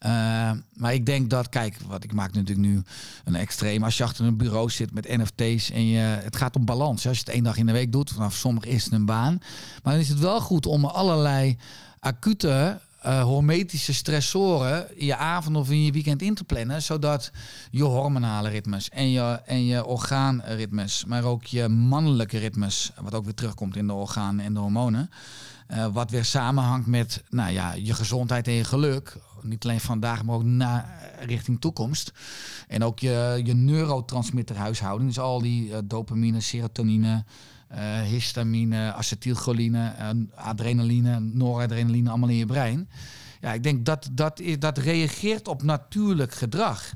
[0.05, 2.81] Uh, maar ik denk dat, kijk, wat ik maak natuurlijk nu
[3.23, 3.83] een extreem.
[3.83, 7.07] Als je achter een bureau zit met NFT's en je, het gaat om balans.
[7.07, 9.37] Als je het één dag in de week doet, vanaf sommigen is het een baan.
[9.83, 11.57] Maar dan is het wel goed om allerlei
[11.99, 16.81] acute uh, hormetische stressoren in je avond of in je weekend in te plannen.
[16.81, 17.31] Zodat
[17.71, 23.23] je hormonale ritmes en je, en je orgaanritmes, maar ook je mannelijke ritmes, wat ook
[23.23, 25.09] weer terugkomt in de organen en de hormonen.
[25.67, 29.17] Uh, wat weer samenhangt met nou ja, je gezondheid en je geluk.
[29.43, 32.11] Niet alleen vandaag, maar ook na, richting toekomst.
[32.67, 35.09] En ook je, je neurotransmitterhuishouding.
[35.09, 37.23] Dus al die uh, dopamine, serotonine,
[37.71, 39.93] uh, histamine, acetylcholine,
[40.35, 42.89] adrenaline, noradrenaline, allemaal in je brein.
[43.43, 46.93] Ja, ik denk dat dat, dat reageert op natuurlijk gedrag.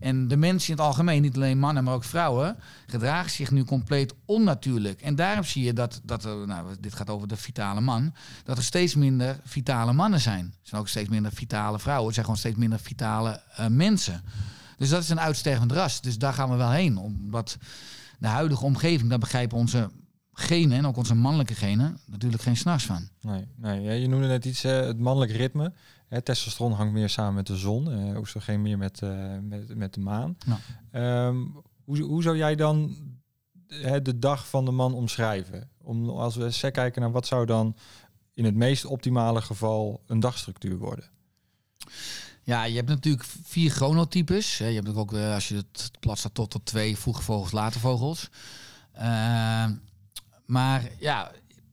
[0.00, 2.56] En de mensen in het algemeen, niet alleen mannen, maar ook vrouwen,
[2.86, 5.00] gedragen zich nu compleet onnatuurlijk.
[5.00, 8.62] En daarom zie je dat, dat nou, dit gaat over de vitale man, dat er
[8.62, 10.44] steeds minder vitale mannen zijn.
[10.44, 12.06] Er zijn ook steeds minder vitale vrouwen.
[12.08, 14.22] Er zijn gewoon steeds minder vitale uh, mensen.
[14.76, 16.00] Dus dat is een uitstervend ras.
[16.00, 16.98] Dus daar gaan we wel heen.
[16.98, 17.56] Omdat
[18.18, 19.90] de huidige omgeving, daar begrijpen onze
[20.38, 23.08] genen en ook onze mannelijke genen natuurlijk geen s'nachts van.
[23.20, 25.72] Nee, nee je noemde net iets, uh, het mannelijk ritme.
[26.08, 29.94] Hè, testosteron hangt meer samen met de zon, uh, oestrogeen meer met, uh, met, met
[29.94, 30.36] de maan.
[30.92, 32.96] Um, hoe, hoe zou jij dan
[34.02, 35.70] de dag van de man omschrijven?
[35.78, 37.76] Om, als we eens kijken naar wat zou dan
[38.34, 41.04] in het meest optimale geval een dagstructuur worden?
[42.42, 44.58] Ja, je hebt natuurlijk vier chronotypes.
[44.58, 48.28] Je hebt ook, als je het plat staat, tot tot twee vroege vogels, late vogels.
[48.96, 49.66] Uh,
[50.48, 51.32] maar ja,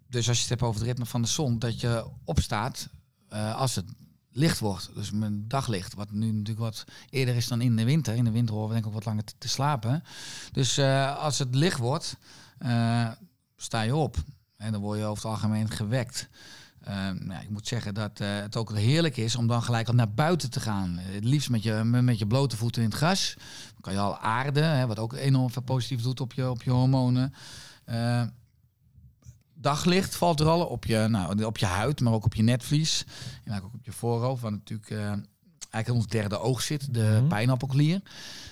[0.10, 2.90] dus als je het hebt over het ritme van de zon, dat je opstaat
[3.34, 3.86] uh, als het
[4.32, 4.90] licht wordt.
[4.96, 8.16] Dus mijn daglicht, wat nu natuurlijk wat eerder is dan in de winter.
[8.16, 10.04] In de winter horen we denk ik ook wat langer te, slapen.
[10.52, 12.18] Dus uh, als het licht wordt,
[12.60, 13.12] uh,
[13.56, 14.18] sta je op.
[14.58, 16.30] En dan word je over het algemeen gewekt.
[17.20, 20.50] nou, ik moet zeggen dat het ook heerlijk is om dan gelijk al naar buiten
[20.50, 20.98] te gaan.
[20.98, 23.34] Het liefst met je, met je blote voeten in het gras.
[23.72, 26.64] Dan kan je al aarden, hè, wat ook enorm veel positief doet op je, op
[26.64, 27.34] je hormonen
[29.56, 33.06] daglicht valt er al op je, nou, op je huid, maar ook op je netvlies.
[33.44, 35.00] En ook op je voorhoofd, waar natuurlijk uh,
[35.70, 37.28] eigenlijk ons derde oog zit, de mm -hmm.
[37.28, 38.02] pijnappelklier.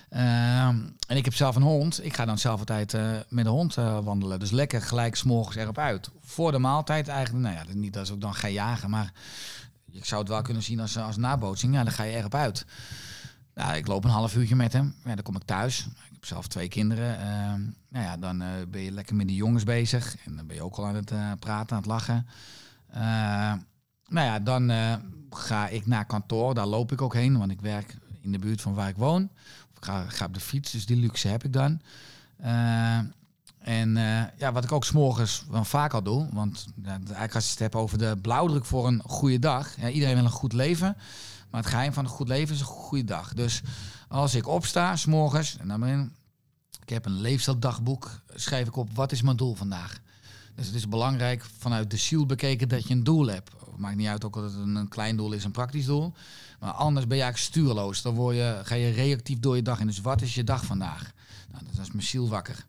[0.10, 2.06] Uh, en ik heb zelf een hond.
[2.06, 4.40] Ik ga dan zelf altijd uh, met de hond uh, wandelen.
[4.40, 6.10] Dus lekker gelijk s'morgens erop uit.
[6.22, 9.14] Voor de maaltijd eigenlijk, nou ja, niet dat is ook dan ga jagen, maar
[9.92, 11.74] ik zou het wel kunnen zien als, als nabootsing.
[11.74, 12.66] Ja, dan ga je erop uit.
[13.56, 14.96] Nou, ik loop een half uurtje met hem.
[15.04, 15.80] Ja, dan kom ik thuis.
[15.80, 17.20] Ik heb zelf twee kinderen.
[17.20, 17.26] Uh,
[17.90, 20.16] nou ja, dan uh, ben je lekker met de jongens bezig.
[20.26, 22.28] En dan ben je ook al aan het uh, praten, aan het lachen.
[22.90, 22.98] Uh,
[24.08, 24.72] nou ja, dan
[25.30, 26.54] ga ik naar kantoor.
[26.54, 29.24] Daar loop ik ook heen, want ik werk in de buurt van waar ik woon.
[29.78, 31.82] Ik ga, ga op de fiets, dus die luxe heb ik dan.
[33.60, 33.96] en
[34.38, 36.28] ja, wat ik ook s'morgens vaak al doe.
[36.32, 39.76] Want eigenlijk als je het hebt over de blauwdruk voor een goede dag.
[39.82, 40.98] Ja, iedereen wil een goed leven.
[41.54, 43.34] Maar het geheim van een goed leven is een goede dag.
[43.34, 43.62] Dus
[44.08, 46.16] als ik opsta, s'morgens, en dan ben
[46.82, 50.00] ik heb een leefstijldagboek, schrijf ik op wat is mijn doel vandaag.
[50.56, 53.52] Dus het is belangrijk vanuit de ziel bekeken dat je een doel hebt.
[53.78, 56.14] Maakt niet uit ook dat het een, klein doel is, een praktisch doel.
[56.60, 58.02] Maar anders ben je eigenlijk stuurloos.
[58.02, 59.88] Dan word je, ga je reactief door je dag in.
[59.88, 61.12] Dus wat is je dag vandaag?
[61.52, 62.66] Nou, dat is mijn ziel wakker.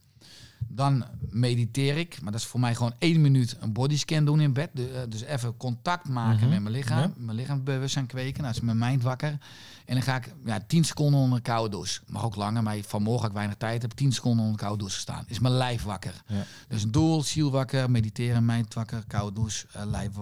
[0.74, 4.52] Dan mediteer ik, maar dat is voor mij gewoon één minuut een bodyscan doen in
[4.52, 4.70] bed.
[4.74, 6.48] Eh, dus even contact maken mhm.
[6.48, 7.12] met mijn lichaam, ja.
[7.16, 8.42] mijn lichaamsbewustzijn kweken.
[8.42, 9.38] Nou, is mijn mind wakker.
[9.84, 12.00] En dan ga ik ja, 10 seconden onder een koude douche.
[12.06, 13.82] Mag ook langer, maar vanmorgen heb ik weinig tijd.
[13.82, 15.24] Heb 10 seconden onder een koude douche gestaan.
[15.28, 16.22] Is mijn lijf wakker.
[16.26, 16.44] Ja.
[16.68, 20.12] Dus een doel, ziel wakker, mediteren, mind wakker, koude douche, uh, lijf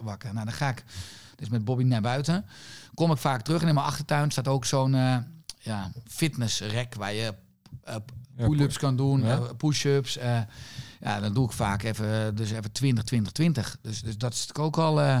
[0.00, 0.32] wakker.
[0.32, 0.84] Nou, dan ga ik
[1.36, 2.44] dus met Bobby naar buiten.
[2.94, 5.16] Kom ik vaak terug en in mijn achtertuin staat ook zo'n uh,
[5.58, 7.34] ja, fitnessrek waar je
[7.88, 7.94] uh,
[8.36, 9.36] pull-ups kan doen, ja.
[9.36, 10.18] Eh, push-ups.
[10.18, 10.40] Uh,
[11.00, 13.76] ja, dan doe ik vaak even, dus even 20, 20, 20.
[13.82, 15.18] Dus, dus dat is ook al, uh,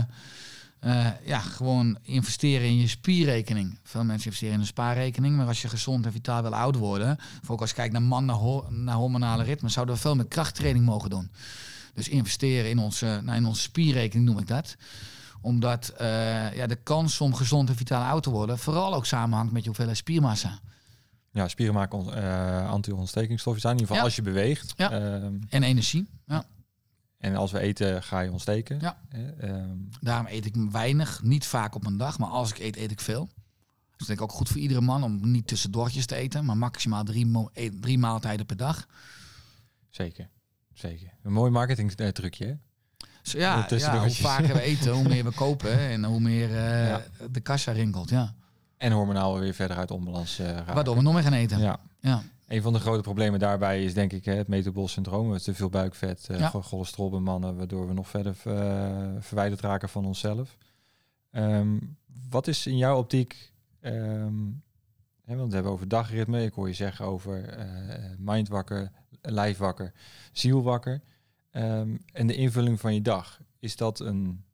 [0.84, 3.78] uh, ja, gewoon investeren in je spierrekening.
[3.82, 7.18] Veel mensen investeren in een spaarrekening, maar als je gezond en vitaal wil oud worden,
[7.46, 10.26] ook als je kijkt naar man, naar, ho naar hormonale ritme, zouden we veel meer
[10.26, 11.30] krachttraining mogen doen.
[11.94, 14.76] Dus investeren in onze, nou, in onze spierrekening noem ik dat
[15.40, 15.92] omdat
[16.54, 19.68] ja, de kans om gezond en vitaal oud te worden vooral ook samenhangt met je
[19.68, 20.60] hoeveelheid spiermassa.
[21.34, 23.74] Ja, spieren maken uh, anti-ontstekingsstoffen zijn.
[23.74, 24.72] In ieder geval als je beweegt.
[24.76, 24.92] Ja.
[24.92, 26.08] Uh, en energie.
[26.26, 26.44] Ja.
[27.18, 28.80] En als we eten, ga je ontsteken.
[28.80, 28.98] Ja.
[29.42, 29.64] Uh,
[30.00, 32.18] Daarom eet ik weinig, niet vaak op een dag.
[32.18, 33.28] Maar als ik eet, eet ik veel.
[33.96, 36.44] Dus denk ik ook goed voor iedere man om niet tussendoortjes te eten.
[36.44, 38.86] Maar maximaal drie, e-, drie maaltijden per dag.
[39.90, 40.28] Zeker.
[40.72, 41.12] Zeker.
[41.22, 42.58] Een mooi marketing trucje,
[43.24, 46.88] dus ja, ja, hoe vaker we eten, hoe meer we kopen en hoe meer uh,
[46.88, 47.02] ja.
[47.30, 48.10] de kassa rinkelt.
[48.10, 48.34] Ja.
[48.84, 50.74] En hormonaal weer verder uit onbalans uh, raken.
[50.74, 51.58] Waardoor we nog meer gaan eten.
[51.58, 51.80] Ja.
[52.00, 52.22] ja.
[52.46, 55.38] Een van de grote problemen daarbij is denk ik het metabol syndroom.
[55.38, 56.48] Te veel buikvet, uh, ja.
[56.48, 60.56] cholesterol bij mannen, waardoor we nog verder uh, verwijderd raken van onszelf.
[61.32, 61.96] Um,
[62.30, 64.62] wat is in jouw optiek, um,
[65.24, 67.58] hè, want we hebben over dagritme, ik hoor je zeggen over
[68.18, 69.92] mind wakker, lijf wakker,
[70.32, 71.02] ziel wakker.
[71.52, 74.44] Um, en de invulling van je dag, is dat een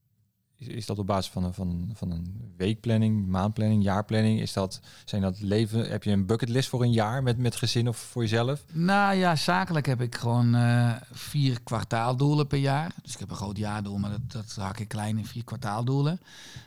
[0.60, 4.40] is, dat op basis van een, van, van een weekplanning, maandplanning, jaarplanning?
[4.40, 7.88] Is dat, zijn dat leven, heb je een bucketlist voor een jaar met, met gezin
[7.88, 8.64] of voor jezelf?
[8.72, 12.92] Nou ja, zakelijk heb ik gewoon uh, vier kwartaaldoelen per jaar.
[13.02, 16.20] Dus ik heb een groot jaardoel, maar dat, dat hak ik klein in vier kwartaaldoelen.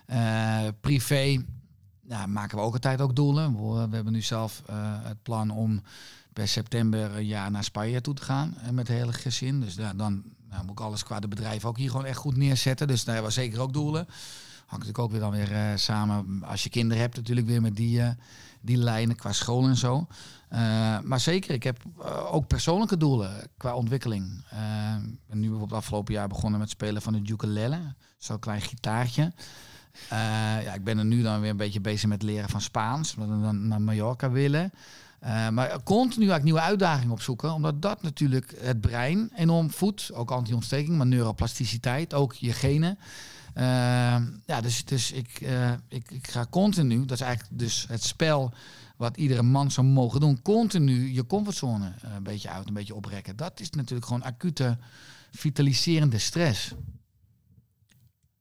[0.08, 1.44] Uh, privé
[2.08, 3.74] ja, maken we ook altijd ook doelen.
[3.74, 5.82] We, hebben nu zelf uh, het plan om
[6.34, 9.60] per september een jaar naar Spanje toe te gaan met het hele gezin.
[9.60, 10.24] Dus ja, dan
[10.54, 12.88] nou, moet ik alles qua de bedrijf ook hier gewoon echt goed neerzetten.
[12.88, 14.08] Dus daar we zeker ook doelen.
[14.66, 17.76] Hangt natuurlijk ook weer dan weer uh, samen, als je kinderen hebt natuurlijk weer met
[17.76, 18.10] die, uh,
[18.62, 20.08] die lijnen qua school en zo.
[20.54, 20.60] Uh,
[21.00, 21.84] maar zeker, ik heb
[22.32, 24.26] ook persoonlijke doelen qua ontwikkeling.
[25.02, 27.80] Ik ben nu bijvoorbeeld afgelopen jaar begonnen met spelen van de ukulele.
[28.18, 29.32] Zo'n klein gitaartje.
[30.10, 33.16] ja, ik ben er nu dan weer een beetje bezig met leren van Spaans.
[33.16, 34.72] We dan naar Mallorca willen.
[35.24, 37.54] Uh, maar continu eigenlijk nieuwe uitdagingen opzoeken.
[37.54, 40.14] Omdat dat natuurlijk het brein enorm voedt.
[40.14, 42.14] Ook anti-ontsteking, maar neuroplasticiteit.
[42.14, 42.98] Ook je genen.
[43.58, 43.64] Uh,
[44.46, 48.54] ja, dus, dus ik, uh, ik, ik ga continu, dat is eigenlijk dus het spel
[48.98, 53.36] wat iedere man zou mogen doen, continu je comfortzone een beetje uit, een beetje oprekken.
[53.36, 54.78] Dat is natuurlijk gewoon acute
[55.32, 56.74] vitaliserende stress.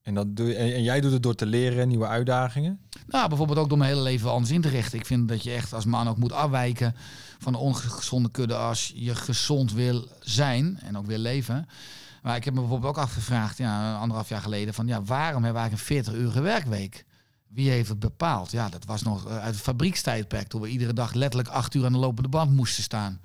[0.02, 2.80] En, dat doe je, en jij doet het door te leren, nieuwe uitdagingen?
[3.06, 4.98] Nou, bijvoorbeeld ook door mijn hele leven anders in te richten.
[4.98, 6.94] Ik vind dat je echt als man ook moet afwijken
[7.38, 11.66] van de ongezonde kudde als je gezond wil zijn en ook wil leven.
[12.22, 15.62] Maar ik heb me bijvoorbeeld ook afgevraagd, ja, anderhalf jaar geleden, van ja, waarom hebben
[15.62, 17.04] we een 40-urige werkweek?
[17.48, 18.50] Wie heeft het bepaald?
[18.50, 21.84] Ja, dat was nog eh, uit het fabriekstijdperk, toen we iedere dag letterlijk acht uur
[21.84, 23.20] aan de lopende band moesten staan.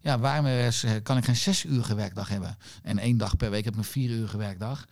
[0.00, 0.70] Ja, waarom
[1.02, 2.58] kan ik geen zes uur werkdag hebben?
[2.82, 4.86] En één dag per week heb ik een vier uur werkdag.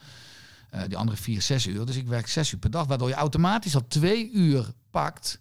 [0.77, 1.87] Uh, die andere vier, zes uur.
[1.87, 5.41] Dus ik werk zes uur per dag, waardoor je automatisch al twee uur pakt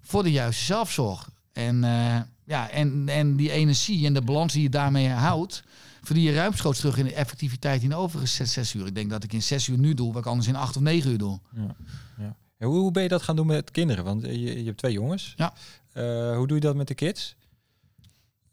[0.00, 1.30] voor de juiste zelfzorg.
[1.52, 5.62] En, uh, ja, en, en die energie en de balans die je daarmee houdt,
[6.02, 8.86] verdien je ruimschoots terug in de effectiviteit in de overige zes, uur.
[8.86, 10.82] Ik denk dat ik in zes uur nu doe, wat ik anders in acht of
[10.82, 11.40] negen uur doe.
[11.54, 11.74] Ja,
[12.18, 12.36] ja.
[12.58, 14.04] En hoe, hoe ben je dat gaan doen met kinderen?
[14.04, 15.34] Want je, je hebt twee jongens.
[15.36, 15.52] Ja.
[15.94, 17.36] Uh, hoe doe je dat met de kids?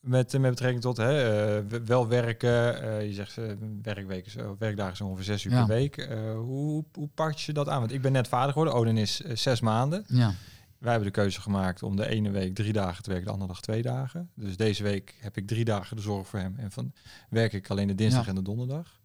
[0.08, 4.98] Met, met betrekking tot hè, uh, wel werken, uh, je zegt uh, werkweken, zo, werkdagen
[4.98, 5.66] zo ongeveer zes uur ja.
[5.66, 6.10] per week.
[6.36, 7.80] hoe, hoe pak je dat aan?
[7.80, 10.04] Want ik ben net vader geworden, Odin is zes maanden.
[10.08, 10.34] Ja.
[10.78, 13.52] Wij hebben de keuze gemaakt om de ene week drie dagen te werken, de andere
[13.52, 14.30] dag twee dagen.
[14.36, 16.94] Dus deze week heb ik drie dagen de zorg voor hem en van
[17.30, 18.30] werk ik alleen de dinsdag ja.
[18.30, 19.00] en de donderdag.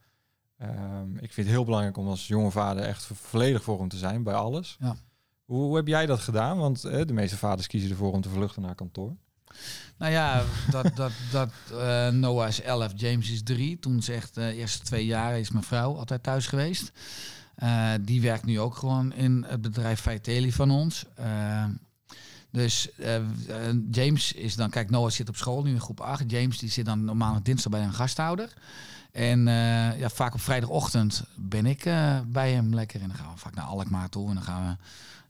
[0.62, 3.96] Um, ik vind het heel belangrijk om als jonge vader echt volledig voor hem te
[3.96, 4.76] zijn bij alles.
[4.80, 4.96] Ja.
[5.44, 6.58] Hoe, hoe heb jij dat gedaan?
[6.58, 9.16] Want de meeste vaders kiezen ervoor om te vluchten naar kantoor.
[10.02, 13.78] Nou ja, dat, dat, dat uh, Noah is 11, James is 3.
[13.78, 16.92] Toen zegt de eerste twee jaar is mijn vrouw altijd thuis geweest.
[17.58, 21.04] Uh, die werkt nu ook gewoon in het bedrijf Vitaly van ons.
[22.50, 22.88] Dus
[23.90, 26.30] James is dan, kijk, Noah zit op school nu in groep 8.
[26.30, 28.52] James die zit dan normaal dinsdag bij een gasthouder.
[29.12, 29.44] En
[29.98, 31.82] ja, vaak op vrijdagochtend ben ik
[32.26, 33.00] bij hem lekker.
[33.00, 34.28] En dan gaan we vaak naar Alkmaar toe.
[34.28, 34.76] En dan gaan we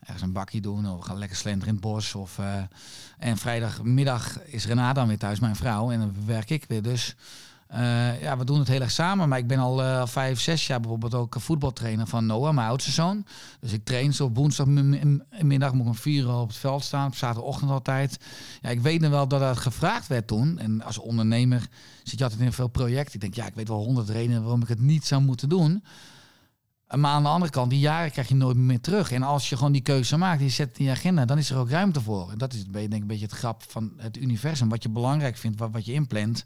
[0.03, 0.91] ergens een bakje doen.
[0.91, 2.15] Of we gaan lekker slenteren in het bos.
[2.15, 2.55] Of, uh,
[3.19, 5.91] en vrijdagmiddag is Renata dan weer thuis, mijn vrouw.
[5.91, 6.83] En dan werk ik weer.
[6.83, 7.17] Dus
[7.75, 9.29] uh, ja, we doen het heel erg samen.
[9.29, 12.91] Maar ik ben al uh, vijf, zes jaar bijvoorbeeld ook voetbaltrainer van Noah, mijn oudste
[12.91, 13.27] zoon.
[13.61, 17.07] Dus ik train zo op woensdagmiddag, moet ik om vier uur op het veld staan.
[17.07, 18.19] Op zaterdagochtend altijd.
[18.61, 20.59] Ja, ik weet nog wel dat dat gevraagd werd toen.
[20.59, 21.69] En als ondernemer
[22.03, 23.15] zit je altijd in veel projecten.
[23.15, 25.83] Ik denk, ja, ik weet wel honderd redenen waarom ik het niet zou moeten doen.
[26.97, 29.13] Maar aan de andere kant, die jaren krijg je nooit meer terug.
[29.13, 31.57] En als je gewoon die keuze maakt, die zet in je agenda, dan is er
[31.57, 32.31] ook ruimte voor.
[32.31, 34.69] En dat is denk ik een beetje het grap van het universum.
[34.69, 36.45] Wat je belangrijk vindt, wat, wat je inplant,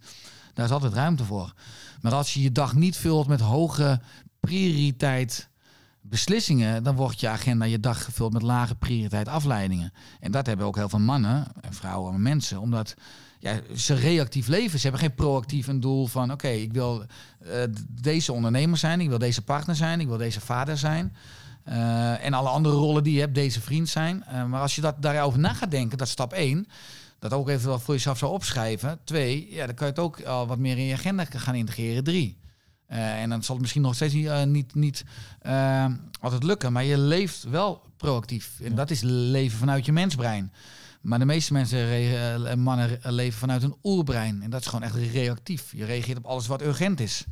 [0.54, 1.54] daar is altijd ruimte voor.
[2.00, 4.00] Maar als je je dag niet vult met hoge
[4.40, 5.48] prioriteit
[6.00, 9.92] beslissingen, dan wordt je agenda je dag gevuld met lage prioriteit afleidingen.
[10.20, 12.94] En dat hebben ook heel veel mannen en vrouwen en mensen, omdat
[13.46, 14.78] ja, ze reactief leven.
[14.78, 17.04] Ze hebben geen proactief een doel van oké, ik wil
[17.46, 17.52] uh,
[18.00, 21.16] deze ondernemer zijn, ik wil deze partner zijn, ik wil deze vader zijn.
[21.68, 24.24] Uh, en alle andere rollen die je hebt, deze vriend zijn.
[24.32, 26.68] Uh, maar als je dat daarover na gaat denken, dat is stap 1.
[27.18, 28.98] Dat ook even wel voor jezelf zou opschrijven.
[29.04, 32.04] Twee, ja, dan kan je het ook al wat meer in je agenda gaan integreren.
[32.04, 32.38] Drie.
[32.90, 35.04] Uh, en dan zal het misschien nog steeds niet, niet, niet
[36.20, 36.72] altijd lukken.
[36.72, 38.60] Maar je leeft wel proactief.
[38.60, 38.76] En ja.
[38.76, 40.52] dat is leven vanuit je mensbrein.
[41.06, 44.42] Maar de meeste mensen, uh, mannen, leven vanuit een oerbrein.
[44.42, 45.72] En dat is gewoon echt reactief.
[45.72, 47.24] Je reageert op alles wat urgent is.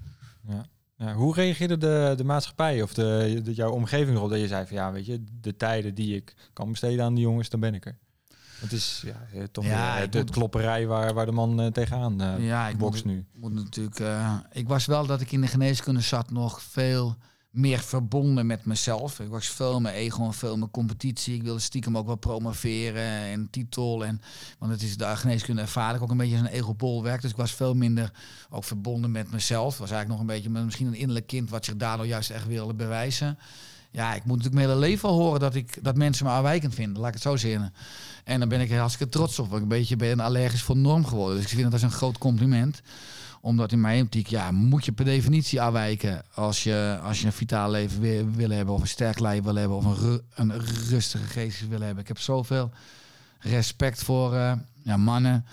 [0.49, 0.67] Ja.
[0.97, 4.67] Ja, hoe reageerde de, de maatschappij of de, de, jouw omgeving erop dat je zei
[4.67, 7.75] van ja, weet je, de tijden die ik kan besteden aan die jongens, dan ben
[7.75, 7.99] ik er.
[8.61, 12.23] Het is ja, eh, toch ja, het, het klopperij waar, waar de man uh, tegenaan
[12.23, 13.27] uh, ja, ik bokst moet, nu.
[13.33, 17.17] Moet natuurlijk, uh, ik was wel dat ik in de geneeskunde zat nog veel
[17.55, 19.21] meer verbonden met mezelf.
[19.21, 21.35] Ik was veel mijn ego en veel mijn competitie.
[21.35, 24.05] Ik wilde stiekem ook wel promoveren en titel.
[24.05, 24.21] En,
[24.59, 27.23] want het is de geneeskunde ervaar ik ook een beetje een ego werk.
[27.23, 28.13] Dus ik was veel minder
[28.51, 29.79] ook verbonden met mezelf.
[29.79, 32.75] Was eigenlijk nog een beetje misschien een innerlijk kind wat zich daardoor juist echt wilde
[32.75, 33.39] bewijzen.
[33.91, 36.99] Ja, ik moet natuurlijk mijn hele leven horen dat, ik, dat mensen me afwijkend vinden.
[36.99, 37.75] Laat ik het zo zeggen.
[38.25, 39.45] En dan ben ik er hartstikke trots op.
[39.45, 41.37] Want ik een beetje ben allergisch voor norm geworden.
[41.37, 42.83] Dus ik vind dat als een groot compliment
[43.45, 47.33] omdat in mijn optiek, ja, moet je per definitie afwijken als je, als je een
[47.33, 50.53] vitaal leven wil, wil hebben, of een sterk lijf wil hebben, of een, een
[50.89, 52.03] rustige geest wil hebben.
[52.03, 52.71] Ik heb zoveel
[53.39, 55.45] respect voor uh, ja, mannen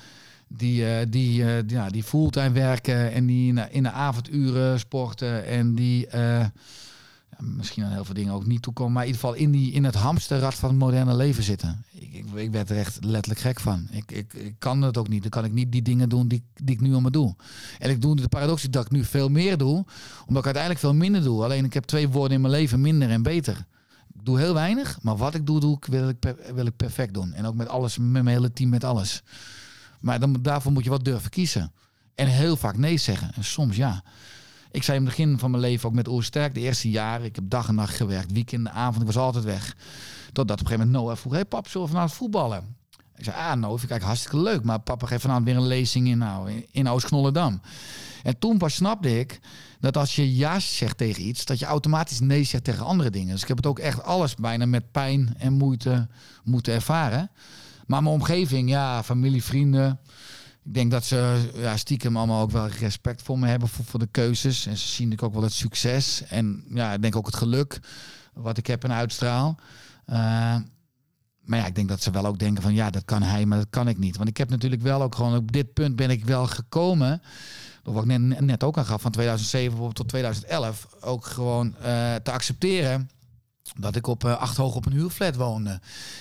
[0.47, 4.79] die, die, uh, die, ja, die fulltime werken en die in de, in de avonduren
[4.79, 6.07] sporten en die
[7.41, 8.93] misschien aan heel veel dingen ook niet toekomen.
[8.93, 11.85] Maar in ieder geval in, die, in het hamsterrad van het moderne leven zitten.
[11.91, 13.87] Ik, ik, ik werd er echt letterlijk gek van.
[13.91, 15.21] Ik, ik, ik kan het ook niet.
[15.21, 17.35] Dan kan ik niet die dingen doen die, die ik nu allemaal doe.
[17.79, 19.85] En ik doe de paradox dat ik nu veel meer doe.
[20.19, 21.43] Omdat ik uiteindelijk veel minder doe.
[21.43, 22.81] Alleen ik heb twee woorden in mijn leven.
[22.81, 23.65] Minder en beter.
[24.13, 27.13] Ik doe heel weinig, maar wat ik doe, doe ik, wil, ik wil ik perfect
[27.13, 27.33] doen.
[27.33, 29.23] En ook met alles, met mijn hele team, met alles.
[29.99, 31.71] Maar dan, daarvoor moet je wat durven kiezen.
[32.15, 33.33] En heel vaak nee zeggen.
[33.33, 34.03] En soms ja.
[34.72, 37.36] Ik zei in het begin van mijn leven ook met Oersterk, de eerste jaren, ik
[37.36, 39.76] heb dag en nacht gewerkt, weekend, avond, ik was altijd weg.
[40.34, 42.76] Totdat op een gegeven moment Noah vroeg, hey pap, zullen we vanavond voetballen?
[43.22, 44.63] Ik zei, ah, nou, vind ik hartstikke leuk.
[44.63, 47.61] Maar papa geeft vanavond weer een lezing in, nou, in Oost-Knollendam.
[48.24, 49.39] En toen pas snapte ik
[49.80, 53.32] dat als je ja zegt tegen iets, dat je automatisch nee zegt tegen andere dingen.
[53.32, 56.07] Dus ik heb het ook echt alles bijna met pijn en moeite
[56.43, 57.32] moeten ervaren.
[57.88, 59.99] Maar mijn omgeving, ja, familie, vrienden.
[60.64, 64.07] Ik denk dat ze ja, stiekem allemaal ook wel respect voor me hebben voor, de
[64.12, 64.66] keuzes.
[64.66, 66.24] En ze zien ook wel het succes.
[66.28, 67.80] En ja, ik denk ook het geluk
[68.34, 69.59] wat ik heb en uitstraal.
[70.05, 70.16] Uh,
[71.41, 73.57] maar ja, ik denk dat ze wel ook denken van ja, dat kan hij, maar
[73.57, 74.18] dat kan ik niet.
[74.18, 77.22] Want ik heb natuurlijk wel ook gewoon op dit punt ben ik wel gekomen.
[77.84, 80.88] Door wat ik net, net ook aan gaf, van 2007 tot 2011.
[80.99, 83.09] Ook gewoon uh, te accepteren
[83.80, 85.80] dat ik op uh, acht hoog op een huurflat woonde.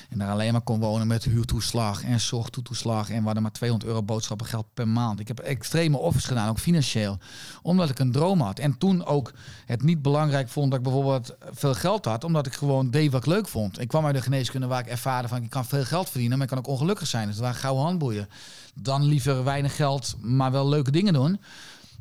[0.08, 3.10] En daar alleen maar kon wonen met huurtoeslag en zorgtoeslag.
[3.10, 5.20] En we hadden maar 200 euro boodschappengeld per maand.
[5.20, 7.18] Ik heb extreme offers gedaan, ook financieel.
[7.62, 8.58] Omdat ik een droom had.
[8.58, 9.32] En toen ook
[9.66, 12.24] het niet belangrijk vond dat ik bijvoorbeeld veel geld had.
[12.24, 13.80] Omdat ik gewoon deed wat ik leuk vond.
[13.80, 16.38] Ik kwam uit de geneeskunde waar ik ervaarde van ik kan veel geld verdienen.
[16.38, 17.26] Maar ik kan ook ongelukkig zijn.
[17.26, 18.28] Dus dat waren gouden handboeien.
[18.74, 21.40] Dan liever weinig geld, maar wel leuke dingen doen.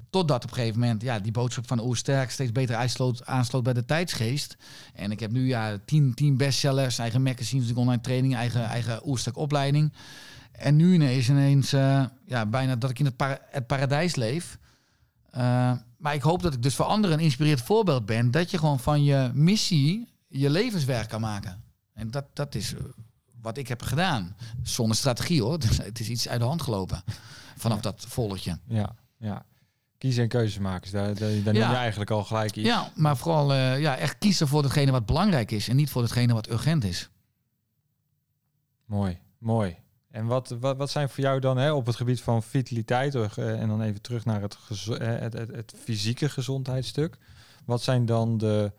[0.10, 3.74] Totdat op een gegeven moment ja, die boodschap van Oersterk steeds beter aansloot, aansloot bij
[3.74, 4.58] de tijdsgeest.
[4.94, 9.38] En ik heb nu ja, tien, tien bestsellers, eigen magazines, online training, eigen, eigen Oersterk
[9.38, 9.94] opleiding.
[10.52, 14.58] En nu ineens, ineens uh, ja, bijna dat ik in het, para het paradijs leef.
[15.38, 18.32] Uh, maar ik hoop dat ik dus voor anderen een inspireerd voorbeeld ben.
[18.32, 21.64] Dat je gewoon van je missie je levenswerk kan maken.
[21.94, 22.82] En dat, dat is eh,
[23.42, 24.36] wat ik heb gedaan.
[24.64, 25.60] Zonder strategie hoor.
[25.84, 27.04] het is iets uit de hand gelopen.
[27.56, 27.84] Vanaf ja.
[27.84, 28.60] dat volletje.
[28.68, 29.46] Ja, ja
[30.00, 30.92] kiezen en keuzes maken.
[30.92, 31.60] Daar, daar, daar ja.
[31.62, 32.68] neem je eigenlijk al gelijk iets.
[32.68, 36.02] Ja, maar vooral uh, ja, echt kiezen voor datgene wat belangrijk is en niet voor
[36.02, 37.10] datgene wat urgent is.
[38.86, 39.78] Mooi, mooi.
[40.12, 43.38] En wat, wat, wat zijn voor jou dan hè, op het gebied van vitaliteit, uh,
[43.38, 44.58] en dan even terug naar het,
[44.90, 47.18] uh, het, het, het, fysieke gezondheidsstuk.
[47.66, 48.72] Wat zijn dan de,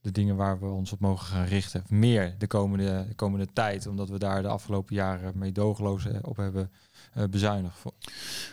[0.00, 1.84] de dingen waar we ons op mogen gaan richten?
[1.88, 6.70] Meer de komende, de komende tijd, omdat we daar de afgelopen jaren meedogenloos op hebben
[7.16, 7.78] uh, bezuinigd.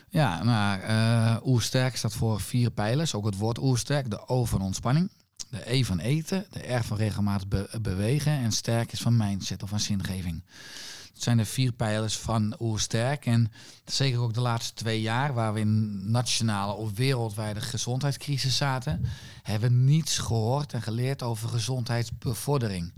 [0.09, 3.13] Ja, nou, uh, oersterk staat voor vier pijlers.
[3.13, 4.09] Ook het woord oersterk.
[4.09, 5.11] De O van ontspanning.
[5.49, 6.45] De E van eten.
[6.49, 7.47] De R van regelmatig
[7.81, 8.31] bewegen.
[8.31, 10.43] En sterk is van mindset of van zingeving.
[11.19, 13.25] Het zijn de vier pijlers van Oersterk.
[13.25, 13.51] En
[13.85, 19.05] zeker ook de laatste twee jaar, waar we in nationale of wereldwijde gezondheidscrisis zaten,
[19.43, 22.93] hebben we niets gehoord en geleerd over gezondheidsbevordering.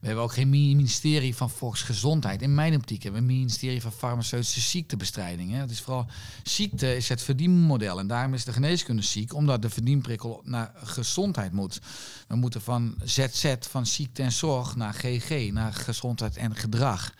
[0.00, 2.42] We hebben ook geen ministerie van volksgezondheid.
[2.42, 5.52] In mijn optiek hebben we een ministerie van farmaceutische ziektebestrijding.
[5.54, 6.06] Het is vooral
[6.42, 7.98] ziekte is het verdienmodel.
[7.98, 11.80] En daarom is de geneeskunde ziek, omdat de verdienprikkel naar gezondheid moet.
[12.28, 17.14] We moeten van ZZ, van ziekte en zorg, naar GG, naar gezondheid en gedrag.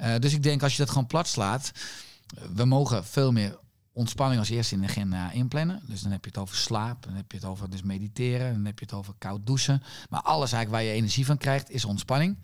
[0.00, 1.72] Uh, dus ik denk als je dat gewoon plat slaat,
[2.54, 3.58] we mogen veel meer
[3.92, 5.82] ontspanning als eerste in de agenda inplannen.
[5.86, 8.64] Dus dan heb je het over slaap, dan heb je het over dus mediteren, dan
[8.64, 9.82] heb je het over koud douchen.
[10.10, 12.36] Maar alles eigenlijk waar je energie van krijgt is ontspanning.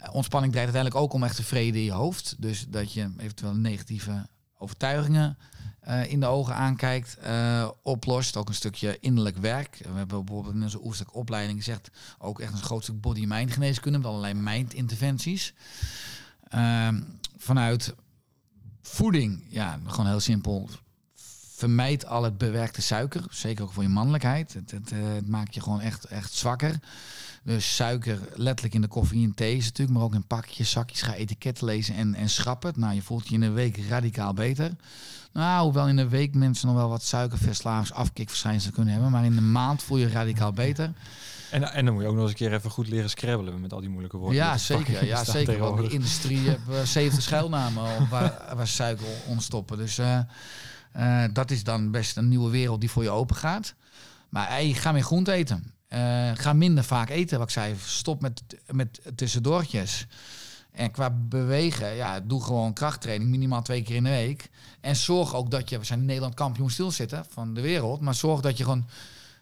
[0.00, 2.34] Uh, ontspanning draait uiteindelijk ook om echt vrede in je hoofd.
[2.38, 4.26] Dus dat je eventueel negatieve
[4.58, 5.38] overtuigingen
[5.88, 8.36] uh, in de ogen aankijkt, uh, oplost.
[8.36, 9.76] Ook een stukje innerlijk werk.
[9.78, 13.98] We hebben bijvoorbeeld in onze oerstuk opleiding gezegd ook echt een groot stuk body-mind geneeskunde
[13.98, 15.54] met allerlei mind-interventies.
[16.48, 17.02] Ehm,
[17.36, 17.94] vanuit
[18.86, 20.68] voeding, ja, gewoon heel simpel.
[21.54, 24.54] Vermijd al het bewerkte suiker, zeker ook voor je mannelijkheid.
[24.54, 26.78] Het, het, eh, het maakt je gewoon echt, echt zwakker.
[27.42, 31.02] Dus suiker letterlijk in de koffie en thee is natuurlijk, maar ook in pakjes, zakjes.
[31.02, 32.72] Ga etiketten lezen en, en schrappen.
[32.76, 34.70] Nou, je voelt je in een week radicaal beter.
[35.32, 39.10] Nou, hoewel in een week mensen nog wel wat suikerverslavings afkikverschijnselen kunnen hebben.
[39.10, 40.92] Maar in de maand voel je radicaal beter.
[41.50, 43.72] En, en dan moet je ook nog eens een keer even goed leren scrabbelen met
[43.72, 44.36] al die moeilijke woorden.
[44.36, 45.04] Ja, zeker.
[45.04, 45.58] Ja, zeker.
[45.58, 49.78] Want de industrie heeft 70 schuilnamen waar, waar suiker ontstoppen.
[49.78, 50.18] Dus uh,
[50.96, 53.74] uh, dat is dan best een nieuwe wereld die voor je open gaat.
[54.28, 55.74] Maar hey, ga meer groente eten.
[55.88, 57.74] Uh, ga minder vaak eten, wat ik zei.
[57.84, 60.06] Stop met, met tussendoortjes.
[60.72, 64.50] En qua bewegen, ja, doe gewoon krachttraining minimaal twee keer in de week.
[64.80, 68.40] En zorg ook dat je, we zijn Nederland kampioen stilzitten van de wereld, maar zorg
[68.40, 68.86] dat je gewoon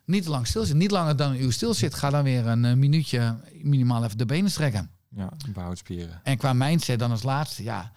[0.05, 0.77] niet lang stil zit.
[0.77, 1.95] Niet langer dan een uur stil zit.
[1.95, 4.91] Ga dan weer een uh, minuutje minimaal even de benen strekken.
[5.09, 5.33] Ja,
[5.73, 6.21] spieren.
[6.23, 7.93] En qua mindset dan als laatste, ja.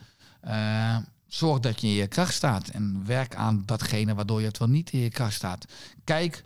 [0.47, 0.97] Uh,
[1.27, 2.67] zorg dat je in je kracht staat.
[2.67, 5.65] En werk aan datgene waardoor je het wel niet in je kracht staat.
[6.03, 6.43] Kijk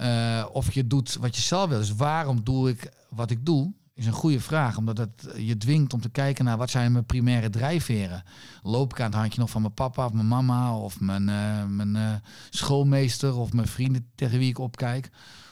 [0.00, 1.78] uh, of je doet wat je zelf wil.
[1.78, 3.72] Dus waarom doe ik wat ik doe?
[3.96, 7.04] Is een goede vraag, omdat het je dwingt om te kijken naar wat zijn mijn
[7.04, 8.24] primaire drijfveren.
[8.62, 11.64] Loop ik aan het handje nog van mijn papa of mijn mama of mijn, uh,
[11.64, 12.14] mijn uh,
[12.50, 15.10] schoolmeester of mijn vrienden tegen wie ik opkijk?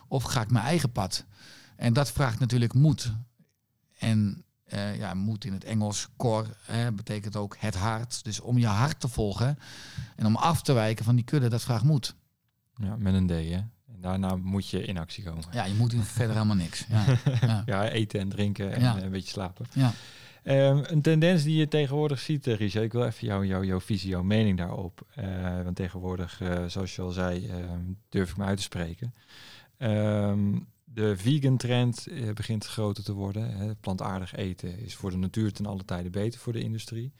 [0.08, 1.24] Of ga ik mijn eigen pad?
[1.76, 3.12] En dat vraagt natuurlijk moed.
[3.98, 4.44] En
[4.96, 8.24] ja, moed in het Engels, core, hè, betekent ook het hart.
[8.24, 9.58] Dus om je hart te volgen
[10.16, 12.14] en om af te wijken van die kudde, dat vraagt moed.
[12.74, 13.60] Ja, met een D, hè?
[14.04, 15.44] Daarna moet je in actie komen.
[15.52, 16.86] Ja, je moet verder helemaal niks.
[16.88, 17.04] Ja,
[17.48, 17.62] ja.
[17.66, 19.02] ja eten en drinken en ja.
[19.02, 19.66] een beetje slapen.
[19.72, 19.92] Ja.
[20.44, 23.80] Um, een tendens die je tegenwoordig ziet, uh, Richard, ik wil even jou, jou, jouw
[23.80, 25.06] visie, jouw mening daarop.
[25.18, 29.14] Uh, want tegenwoordig, uh, zoals je al zei, ehm, durf ik me uit te spreken.
[29.78, 33.56] Um, de vegan trend begint groter te worden.
[33.56, 33.74] Hè.
[33.74, 37.12] Plantaardig eten is voor de natuur ten alle tijden beter voor de industrie.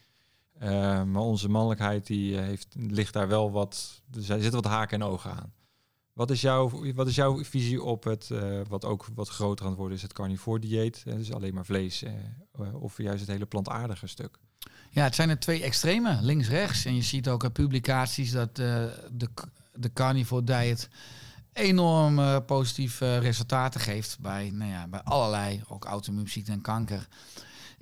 [1.04, 5.30] maar onze mannelijkheid die heeft, ligt daar wel wat, er zitten wat haken en ogen
[5.30, 5.52] aan.
[6.14, 9.70] Wat is, jouw, wat is jouw visie op het, uh, wat ook wat groter aan
[9.70, 11.02] het worden is, het carnivore dieet?
[11.04, 14.38] dus alleen maar vlees, uh, of juist het hele plantaardige stuk?
[14.90, 16.84] Ja, het zijn er twee extreme, links-rechts.
[16.84, 19.28] En je ziet ook publicaties dat de,
[19.72, 20.88] de carnivore diet
[21.52, 27.08] enorm positieve resultaten geeft bij, nou ja, bij allerlei, ook auto-immuunziekten en kanker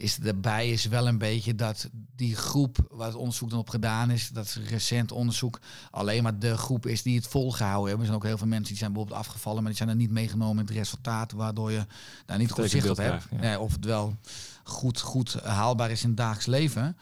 [0.02, 4.10] is erbij is wel een beetje dat die groep waar het onderzoek dan op gedaan
[4.10, 8.00] is, dat recent onderzoek, alleen maar de groep is die het volgehouden hebben.
[8.00, 10.10] Er zijn ook heel veel mensen die zijn bijvoorbeeld afgevallen, maar die zijn er niet
[10.10, 11.86] meegenomen in het resultaat, waardoor je
[12.26, 13.24] daar niet goed zicht op hebt.
[13.40, 13.58] Ja.
[13.58, 14.16] of het wel
[14.64, 16.96] goed, goed haalbaar is in het dagelijks leven.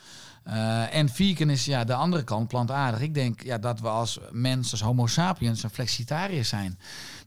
[0.47, 3.01] Uh, en vegan is ja, de andere kant, plantaardig.
[3.01, 6.79] Ik denk ja, dat we als mens, als homo sapiens, een flexitariër zijn.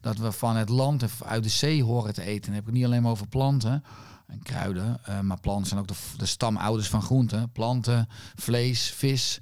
[0.01, 2.45] Dat we van het land en uit de zee horen te eten.
[2.45, 3.83] Dan heb ik het niet alleen maar over planten
[4.33, 4.99] en kruiden.
[5.09, 7.51] Uh, maar planten zijn ook de, de stamouders van groenten.
[7.51, 9.39] Planten, vlees, vis.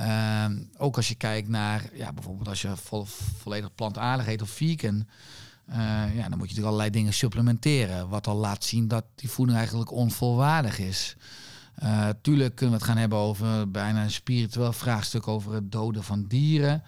[0.00, 0.44] Uh,
[0.76, 3.06] ook als je kijkt naar, ja, bijvoorbeeld als je vo
[3.38, 5.06] volledig plantaardig eet of vegan.
[5.70, 8.08] Uh, ja, dan moet je natuurlijk allerlei dingen supplementeren.
[8.08, 11.16] Wat al laat zien dat die voeding eigenlijk onvolwaardig is.
[11.82, 16.04] Uh, tuurlijk kunnen we het gaan hebben over bijna een spiritueel vraagstuk over het doden
[16.04, 16.82] van dieren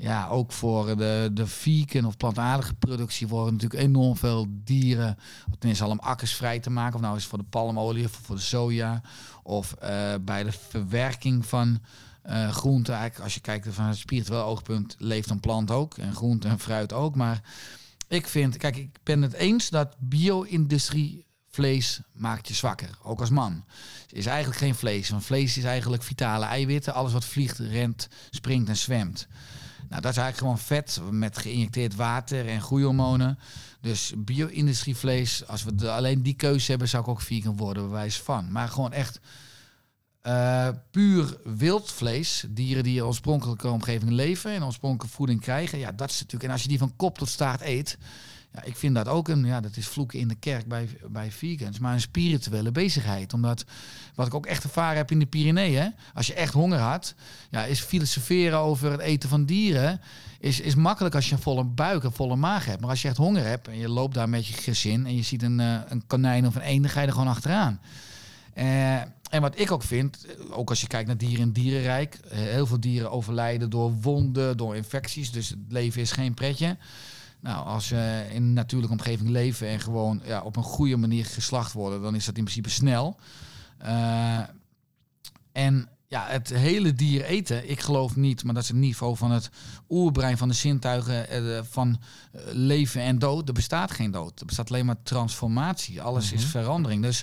[0.00, 5.18] ja, ook voor de, de vegan of plantaardige productie worden natuurlijk enorm veel dieren.
[5.58, 6.94] Ten eerste al om akkers vrij te maken.
[6.94, 9.02] Of nou is het voor de palmolie of voor de soja.
[9.42, 11.80] Of uh, bij de verwerking van
[12.26, 12.94] uh, groenten.
[12.94, 15.98] Eigenlijk als je kijkt van het spiritueel oogpunt leeft een plant ook.
[15.98, 17.14] En groente en fruit ook.
[17.14, 17.42] Maar
[18.08, 23.30] ik vind, kijk, ik ben het eens dat bio-industrie vlees maakt je zwakker, ook als
[23.30, 23.64] man.
[24.02, 26.94] Het is eigenlijk geen vlees, want vlees is eigenlijk vitale eiwitten.
[26.94, 29.28] Alles wat vliegt, rent, springt en zwemt.
[29.90, 33.38] Nou, dat is eigenlijk gewoon vet met geïnjecteerd water en groeihormonen.
[33.80, 38.52] Dus bio-industrievlees, als we alleen die keuze hebben, zou ik ook vegan worden, bewijs van.
[38.52, 39.20] Maar gewoon echt
[40.22, 45.78] uh, puur wildvlees, dieren die in oorspronkelijke omgeving leven en oorspronkelijke voeding krijgen.
[45.78, 46.44] Ja, dat is natuurlijk.
[46.44, 47.98] En als je die van kop tot staart eet,
[48.52, 51.30] ja, ik vind dat ook een, ja, dat is vloeken in de kerk bij, bij
[51.30, 53.32] vegans, maar een spirituele bezigheid.
[53.32, 53.64] Omdat,
[54.14, 57.14] wat ik ook echt ervaren heb in de Pyreneeën, als je echt honger had,
[57.50, 60.00] ja, is filosoferen over het eten van dieren,
[60.40, 62.80] is, is makkelijk als je een volle buik, een volle maag hebt.
[62.80, 65.22] Maar als je echt honger hebt en je loopt daar met je gezin en je
[65.22, 67.80] ziet een, uh, een konijn of een eend, dan ga je er gewoon achteraan.
[68.54, 68.94] Uh,
[69.30, 72.80] en wat ik ook vind, ook als je kijkt naar dieren in dierenrijk, heel veel
[72.80, 76.76] dieren overlijden door wonden, door infecties, dus het leven is geen pretje.
[77.40, 81.24] Nou, als ze in een natuurlijke omgeving leven en gewoon ja, op een goede manier
[81.24, 83.16] geslacht worden, dan is dat in principe snel.
[83.82, 84.38] Uh,
[85.52, 89.30] en ja, het hele dier eten, ik geloof niet, maar dat is het niveau van
[89.30, 89.50] het
[89.88, 91.88] oerbrein van de zintuigen uh, van
[92.34, 93.48] uh, leven en dood.
[93.48, 94.40] Er bestaat geen dood.
[94.40, 96.02] Er bestaat alleen maar transformatie.
[96.02, 96.38] Alles mm -hmm.
[96.38, 96.52] is mhm.
[96.58, 97.02] verandering.
[97.02, 97.22] Dus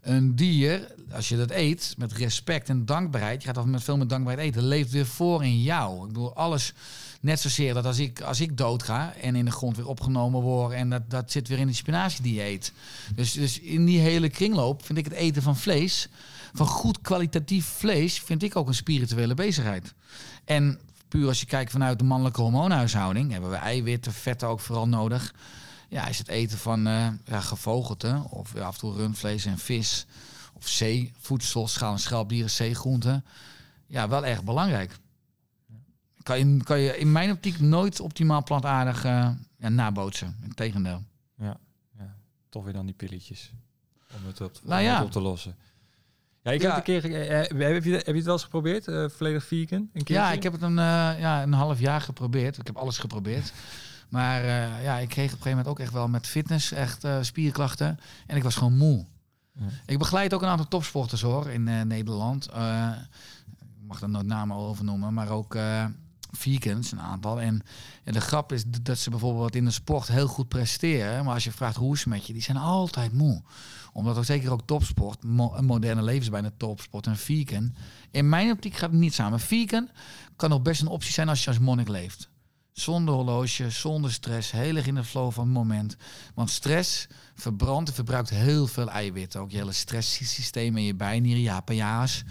[0.00, 3.96] een dier, als je dat eet met respect en dankbaarheid, je gaat af met veel
[3.96, 6.00] met dankbaarheid eten, leeft weer voor in jou.
[6.00, 6.72] Ik bedoel, alles
[7.26, 10.40] Net zozeer dat als ik, als ik dood ga en in de grond weer opgenomen
[10.40, 12.72] word en dat, dat zit weer in de spinazie die je eet.
[13.14, 16.08] Dus, dus in die hele kringloop vind ik het eten van vlees,
[16.52, 19.94] van goed kwalitatief vlees, vind ik ook een spirituele bezigheid.
[20.44, 24.88] En puur als je kijkt vanuit de mannelijke hormoonhuishouding, hebben we eiwitten, vetten ook vooral
[24.88, 25.34] nodig.
[25.88, 29.58] Ja, is het eten van uh, ja, gevogelte of ja, af en toe rundvlees en
[29.58, 30.06] vis
[30.52, 33.24] of zeevoedsel, schaal- en schelpdieren, zeegroenten.
[33.86, 34.98] Ja, wel erg belangrijk
[36.26, 40.36] kan je, kan je in mijn optiek nooit optimaal plantaardig uh, ja, nabootsen.
[40.42, 41.02] Integendeel.
[41.38, 41.56] Ja,
[41.98, 42.14] ja,
[42.48, 43.52] toch weer dan die pilletjes
[44.16, 45.02] om het op, nou ja.
[45.02, 45.56] op te lossen.
[46.42, 47.10] Ja, ik heb het een keer.
[47.10, 48.86] Uh, heb, je, heb je het wel eens geprobeerd?
[48.86, 49.90] Uh, volledig vegan?
[49.92, 52.58] Een ja, ik heb het een, uh, ja, een half jaar geprobeerd.
[52.58, 53.52] Ik heb alles geprobeerd.
[54.08, 54.44] Maar
[54.82, 57.98] ja, ik kreeg op een gegeven moment ook echt wel met fitness echt spierklachten.
[58.26, 59.06] En ik was gewoon moe.
[59.52, 59.64] Ja.
[59.86, 62.44] Ik begeleid ook een aantal topsporters hoor in Nederland.
[62.44, 65.56] ik mag er nooit namen over noemen, maar ook
[66.36, 67.40] vegans, een aantal.
[67.40, 67.62] En
[68.04, 71.24] de grap is dat ze bijvoorbeeld in de sport heel goed presteren.
[71.24, 73.42] Maar als je vraagt hoe is het met je, die zijn altijd moe.
[73.92, 77.74] Omdat ook zeker ook topsport, een moderne levensbijna topsport en vegan.
[78.10, 79.40] In mijn optiek gaat het niet samen.
[79.40, 79.88] Vegan
[80.36, 82.28] kan nog best een optie zijn als je als monnik leeft.
[82.72, 85.96] Zonder horloge, zonder stress, heel erg in de flow van het moment.
[86.34, 89.40] Want stress verbrandt en verbruikt heel veel eiwitten.
[89.40, 92.24] Ook je hele stresssysteem in je bijnieren, ja, paja's.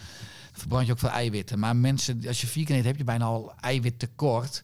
[0.55, 1.59] Verbrand je ook veel eiwitten.
[1.59, 4.63] Maar mensen, als je vier keer eet, heb je bijna al eiwittekort.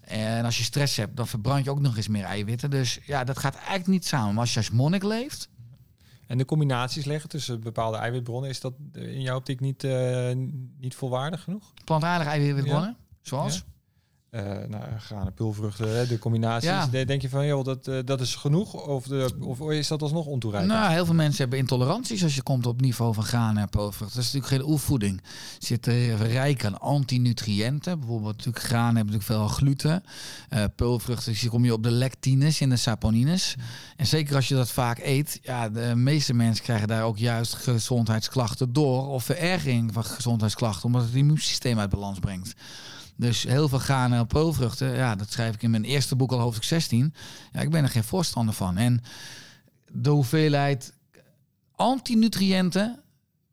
[0.00, 2.70] En als je stress hebt, dan verbrand je ook nog eens meer eiwitten.
[2.70, 4.32] Dus ja, dat gaat eigenlijk niet samen.
[4.32, 5.48] Maar als je als monnik leeft,
[6.26, 10.30] en de combinaties leggen tussen bepaalde eiwitbronnen, is dat in jouw optiek niet, uh,
[10.78, 11.72] niet volwaardig genoeg?
[11.84, 13.64] Plantaardige eiwitbronnen, zoals?
[14.36, 16.68] Uh, nou, granen, pulvruchten, de combinaties.
[16.68, 16.86] Ja.
[17.04, 18.86] Denk je van, joh, dat, uh, dat is genoeg?
[18.86, 20.72] Of, de, of is dat alsnog ontoereikend?
[20.72, 24.16] Nou, heel veel mensen hebben intoleranties als je komt op niveau van granen en pulvruchten.
[24.16, 25.22] Dat is natuurlijk geen oefvoeding.
[25.58, 27.98] Zit er rijk aan antinutriënten.
[27.98, 30.02] Bijvoorbeeld natuurlijk granen hebben natuurlijk veel gluten.
[30.50, 33.54] Uh, pulvruchten, dus je kom je op de lectines en de saponines.
[33.96, 37.54] En zeker als je dat vaak eet, ja, de meeste mensen krijgen daar ook juist
[37.54, 39.08] gezondheidsklachten door.
[39.08, 42.54] Of verergering van gezondheidsklachten, omdat het immuunsysteem uit balans brengt.
[43.16, 46.38] Dus heel veel granen en peulvruchten, ja, dat schrijf ik in mijn eerste boek al
[46.38, 47.14] hoofdstuk 16.
[47.52, 48.76] Ja, ik ben er geen voorstander van.
[48.76, 49.02] En
[49.92, 50.92] de hoeveelheid
[51.74, 53.00] antinutriënten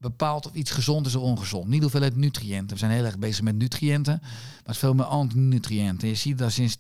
[0.04, 1.66] bepaalt of iets gezond is of ongezond.
[1.66, 2.70] Niet de hoeveelheid nutriënten.
[2.70, 4.22] We zijn heel erg bezig met nutriënten,
[4.66, 6.08] maar veel meer antinutriënten.
[6.08, 6.78] Je ziet dat sinds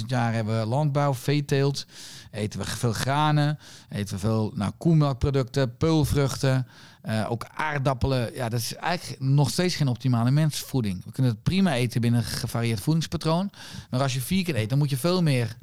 [0.00, 1.86] 10.000 jaar hebben we landbouw, veeteelt,
[2.30, 3.58] eten we veel granen,
[3.88, 6.66] eten we veel nou, koemelkproducten, peulvruchten,
[7.06, 8.34] uh, ook aardappelen.
[8.34, 11.04] Ja, dat is eigenlijk nog steeds geen optimale mensvoeding.
[11.04, 13.50] We kunnen het prima eten binnen een gevarieerd voedingspatroon.
[13.90, 15.56] Maar als je vier keer eet, dan moet je veel meer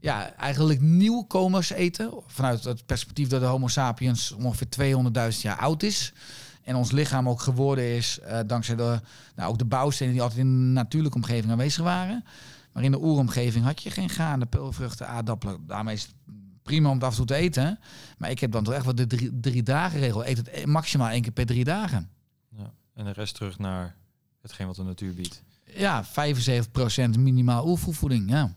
[0.00, 2.10] ja, eigenlijk nieuwkomers eten.
[2.26, 4.66] Vanuit het perspectief dat de Homo sapiens ongeveer
[5.34, 6.12] 200.000 jaar oud is.
[6.62, 9.00] En ons lichaam ook geworden is uh, dankzij de,
[9.34, 12.24] nou, ook de bouwstenen die altijd in de natuurlijke omgeving aanwezig waren.
[12.72, 15.66] Maar in de oeromgeving had je geen granen, peulvruchten, aardappelen.
[15.66, 16.14] Daarmee is het
[16.66, 17.78] prima om het af en toe te eten.
[18.18, 20.26] Maar ik heb dan toch echt wel de drie, drie dagen regel.
[20.26, 22.10] Eet het maximaal één keer per drie dagen.
[22.56, 23.96] Ja, en de rest terug naar
[24.40, 25.42] hetgeen wat de natuur biedt.
[25.74, 26.08] Ja, 75%
[27.18, 28.54] minimaal oervoervoeding, ja.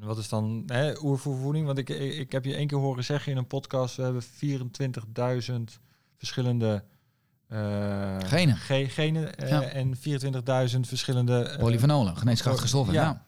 [0.00, 1.66] En wat is dan hè, oervoervoeding?
[1.66, 3.96] Want ik, ik, heb je één keer horen zeggen in een podcast...
[3.96, 4.22] we hebben
[5.50, 5.80] 24.000
[6.16, 6.84] verschillende...
[7.48, 8.56] Uh, genen.
[8.56, 11.50] Ge genen uh, en 24.000 verschillende...
[11.52, 13.02] Uh, Polyfenolen, geneeskrachtige stoffen, ja.
[13.02, 13.24] ja.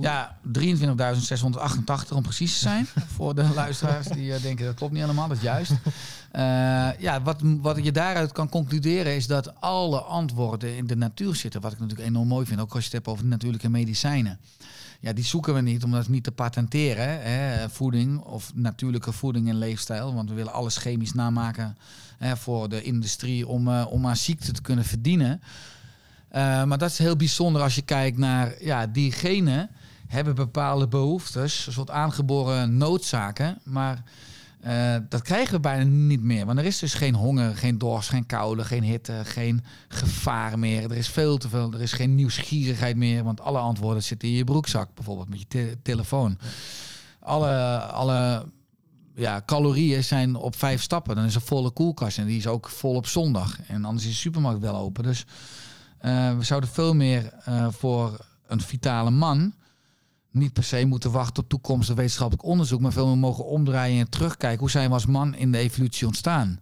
[0.00, 2.86] Ja, 23.688 om precies te zijn.
[3.16, 5.70] voor de luisteraars die uh, denken dat klopt niet helemaal, dat is juist.
[5.70, 5.80] Uh,
[6.98, 11.60] ja, wat, wat je daaruit kan concluderen is dat alle antwoorden in de natuur zitten.
[11.60, 14.38] Wat ik natuurlijk enorm mooi vind, ook als je het hebt over natuurlijke medicijnen.
[15.00, 17.22] Ja, die zoeken we niet om dat niet te patenteren.
[17.22, 20.14] Hè, voeding of natuurlijke voeding en leefstijl.
[20.14, 21.76] Want we willen alles chemisch namaken
[22.18, 25.40] hè, voor de industrie om, uh, om aan ziekte te kunnen verdienen.
[26.32, 29.68] maar dat is heel bijzonder als je kijkt naar ja, diegene
[30.06, 33.58] hebben bepaalde behoeftes, een soort aangeboren noodzaken.
[33.62, 34.02] Maar
[34.66, 36.46] uh, dat krijgen we bijna niet meer.
[36.46, 40.90] Want er is dus geen honger, geen dorst, geen koude, geen hitte, geen gevaar meer.
[40.90, 43.24] Er is veel te veel, er is geen nieuwsgierigheid meer.
[43.24, 46.38] Want alle antwoorden zitten in je broekzak, bijvoorbeeld met je telefoon.
[47.20, 48.46] Alle, alle
[49.14, 51.16] ja, calorieën zijn op vijf stappen.
[51.16, 53.58] Dan is er volle koelkast en die is ook vol op zondag.
[53.66, 55.02] En anders is de supermarkt wel open.
[55.02, 55.24] Dus
[56.02, 59.54] uh, we zouden veel meer uh, voor een vitale man
[60.36, 64.10] niet per se moeten wachten op toekomstig wetenschappelijk onderzoek, maar veel meer mogen omdraaien en
[64.10, 64.60] terugkijken.
[64.60, 66.60] Hoe zijn we als man in de evolutie ontstaan?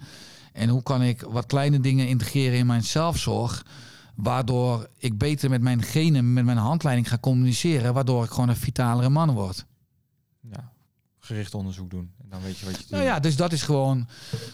[0.53, 3.67] En hoe kan ik wat kleine dingen integreren in mijn zelfzorg,
[4.15, 8.57] waardoor ik beter met mijn genen, met mijn handleiding ga communiceren, waardoor ik gewoon een
[8.57, 9.67] vitalere man word.
[10.41, 10.73] Ja,
[11.19, 12.11] gericht onderzoek doen.
[12.23, 14.09] En dan weet je wat je Nou ja, dus dat is gewoon...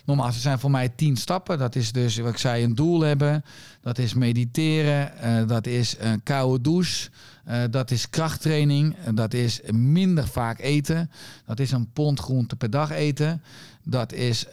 [0.04, 1.58] Normaal, er zijn voor mij tien stappen.
[1.58, 3.44] Dat is dus, wat ik zei, een doel hebben.
[3.80, 5.12] Dat is mediteren.
[5.24, 7.10] Uh, dat is een koude douche.
[7.50, 8.96] Uh, dat is krachttraining.
[9.14, 11.10] Dat is minder vaak eten.
[11.46, 13.42] Dat is een pond groente per dag eten.
[13.84, 14.46] Dat is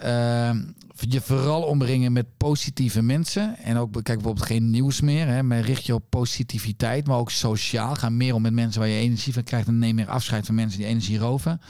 [0.99, 3.57] je vooral omringen met positieve mensen.
[3.57, 5.27] En ook, kijk bijvoorbeeld geen nieuws meer.
[5.27, 7.95] Hè, maar richt je op positiviteit, maar ook sociaal.
[7.95, 9.67] Ga meer om met mensen waar je energie van krijgt.
[9.67, 11.61] En neem meer afscheid van mensen die energie roven.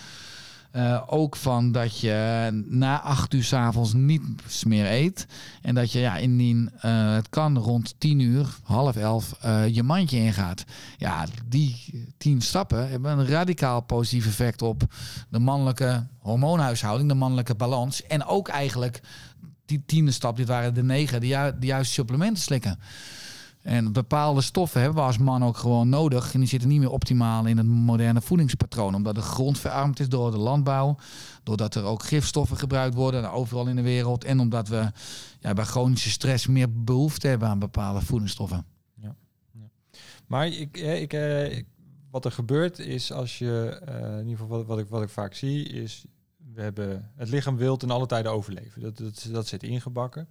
[0.75, 4.21] Uh, ook van dat je na acht uur s'avonds niet
[4.65, 5.27] meer eet.
[5.61, 9.83] En dat je ja, indien uh, het kan rond tien uur, half elf, uh, je
[9.83, 10.63] mandje ingaat.
[10.97, 14.83] Ja, die tien stappen hebben een radicaal positief effect op
[15.29, 18.03] de mannelijke hormoonhuishouding, de mannelijke balans.
[18.03, 19.01] En ook eigenlijk
[19.65, 22.79] die tiende stap, dit waren de negen, de, ju juiste supplementen slikken.
[23.67, 26.33] En bepaalde stoffen hebben we als man ook gewoon nodig.
[26.33, 28.95] En die zitten niet meer optimaal in het moderne voedingspatroon.
[28.95, 30.97] Omdat de grond verarmd is door de landbouw.
[31.43, 34.23] Doordat er ook gifstoffen gebruikt worden overal in de wereld.
[34.23, 34.91] En omdat we
[35.39, 38.65] ja, bij chronische stress meer behoefte hebben aan bepaalde voedingsstoffen.
[38.95, 39.15] Ja.
[39.51, 39.69] ja.
[40.27, 41.63] Maar ik, ik, eh,
[42.11, 45.09] wat er gebeurt is als je, uh, in ieder geval wat, wat, ik, wat ik
[45.09, 46.05] vaak zie, is
[46.53, 48.81] we hebben het lichaam wil in alle tijden overleven.
[48.81, 50.27] Dat, dat, dat zit ingebakken.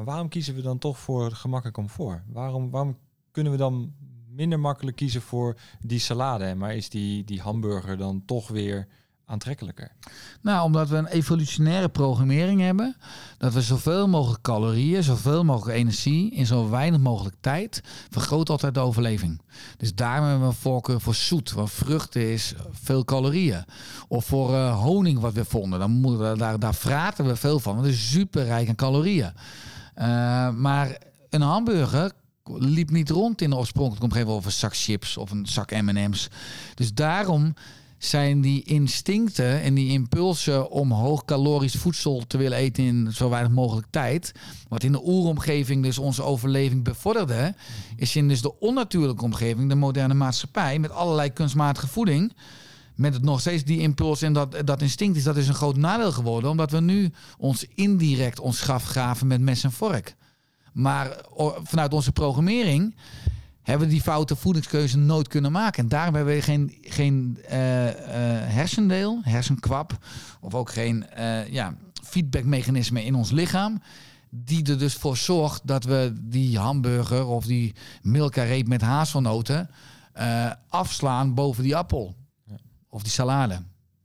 [0.00, 2.22] Maar waarom kiezen we dan toch voor gemak en comfort?
[2.26, 2.96] Waarom, waarom
[3.30, 3.92] kunnen we dan
[4.28, 6.54] minder makkelijk kiezen voor die salade.
[6.54, 8.88] Maar is die, die hamburger dan toch weer
[9.24, 9.92] aantrekkelijker?
[10.40, 12.96] Nou, omdat we een evolutionaire programmering hebben.
[13.38, 18.74] Dat we zoveel mogelijk calorieën, zoveel mogelijk energie in zo weinig mogelijk tijd vergroot altijd
[18.74, 19.40] de overleving.
[19.76, 21.52] Dus daarom hebben we een voorkeur voor zoet.
[21.52, 23.64] Want vruchten is veel calorieën.
[24.08, 25.78] Of voor uh, honing wat we vonden.
[25.78, 27.74] Dan moeten daar, daar vraten we veel van.
[27.74, 29.32] Want het is super rijk aan calorieën.
[30.00, 30.98] Uh, maar
[31.30, 32.12] een hamburger
[32.44, 36.28] liep niet rond in de oorspronkelijke omgeving of een zak chips of een zak M&M's.
[36.74, 37.54] Dus daarom
[37.98, 43.52] zijn die instincten en die impulsen om hoogcalorisch voedsel te willen eten in zo weinig
[43.52, 44.32] mogelijk tijd,
[44.68, 47.54] wat in de oeromgeving dus onze overleving bevorderde,
[47.96, 52.32] is in dus de onnatuurlijke omgeving, de moderne maatschappij, met allerlei kunstmatige voeding,
[53.00, 55.76] met het nog steeds die impuls en dat, dat instinct is, dat is een groot
[55.76, 60.14] nadeel geworden, omdat we nu ons indirect ons graf graven met mes en vork.
[60.72, 61.16] Maar
[61.62, 62.94] vanuit onze programmering
[63.62, 65.82] hebben we die foute voedingskeuze nooit kunnen maken.
[65.82, 67.92] En daarom hebben we geen, geen uh, uh,
[68.44, 69.98] hersendeel, hersenkwap,
[70.40, 73.82] of ook geen uh, ja, feedbackmechanisme in ons lichaam.
[74.30, 79.70] Die er dus voor zorgt dat we die hamburger of die milka met hazelnoten
[80.68, 82.18] afslaan boven die appel.
[82.90, 83.62] Of die salade.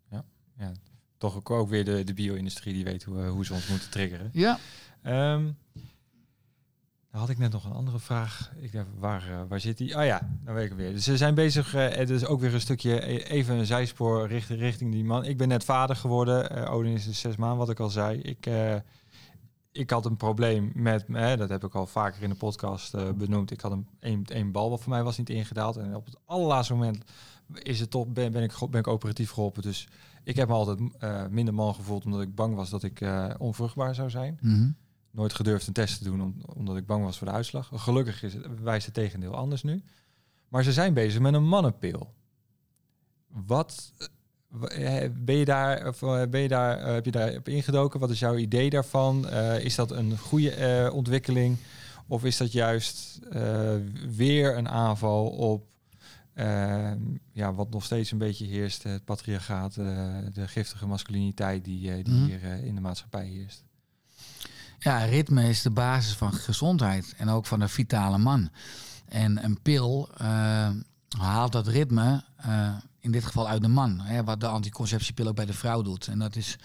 [0.09, 0.23] Ja,
[0.57, 0.71] ja.
[1.17, 4.29] toch ook, ook weer de, de bio-industrie die weet hoe, hoe ze ons moeten triggeren.
[4.33, 4.59] Ja.
[5.33, 5.57] Um,
[7.09, 8.51] had ik net nog een andere vraag.
[8.59, 9.97] Ik dacht, waar, uh, waar zit die?
[9.97, 10.91] Oh ja, dan weet ik weer.
[10.91, 14.27] Dus ze zijn bezig, uh, het is ook weer een stukje, e-, even een zijspoor
[14.27, 15.25] richting, richting die man.
[15.25, 16.57] Ik ben net vader geworden.
[16.57, 18.19] Uh, Odin is dus zes maanden, wat ik al zei.
[18.19, 18.49] Ik,
[19.71, 21.05] ik had een probleem met,
[21.37, 23.51] dat heb ik al vaker in de podcast benoemd.
[23.51, 25.77] Ik had een, een, een bal wat voor mij was niet ingedaald.
[25.77, 27.03] En op het allerlaatste moment
[27.53, 29.61] is het toch, ben, ben, ik, ben ik operatief geholpen.
[29.61, 29.87] Dus
[30.23, 30.79] ik heb me altijd
[31.29, 33.01] minder man gevoeld, omdat ik bang was dat ik
[33.37, 34.37] onvruchtbaar zou zijn.
[34.41, 34.75] Mm
[35.15, 37.69] nooit gedurfd een test te doen omdat ik bang was voor de uitslag.
[37.73, 39.83] Gelukkig is het, wijst het tegendeel anders nu.
[40.47, 42.13] Maar ze zijn bezig met een mannenpil.
[43.27, 43.93] Wat
[44.61, 47.99] eh, eh, ben je daar, eh, ben je daar, heb je daar op ingedoken?
[47.99, 49.29] Wat is jouw idee daarvan?
[49.59, 51.57] is dat een goede ontwikkeling?
[52.07, 53.19] Of is dat juist
[54.15, 55.67] weer een aanval op
[57.31, 62.25] ja, wat nog steeds een beetje heerst, het patriarchaat, de giftige masculiniteit die, die mhm.
[62.25, 63.63] hier in de maatschappij heerst?
[64.79, 68.49] Ja, ritme is de basis van gezondheid en ook van een vitale man.
[69.05, 70.09] En een pil
[71.17, 72.23] haalt dat ritme
[73.05, 73.99] in dit geval uit de man.
[73.99, 76.07] Hè, wat de anticonceptiepil ook bij de vrouw doet.
[76.07, 76.57] En dat is.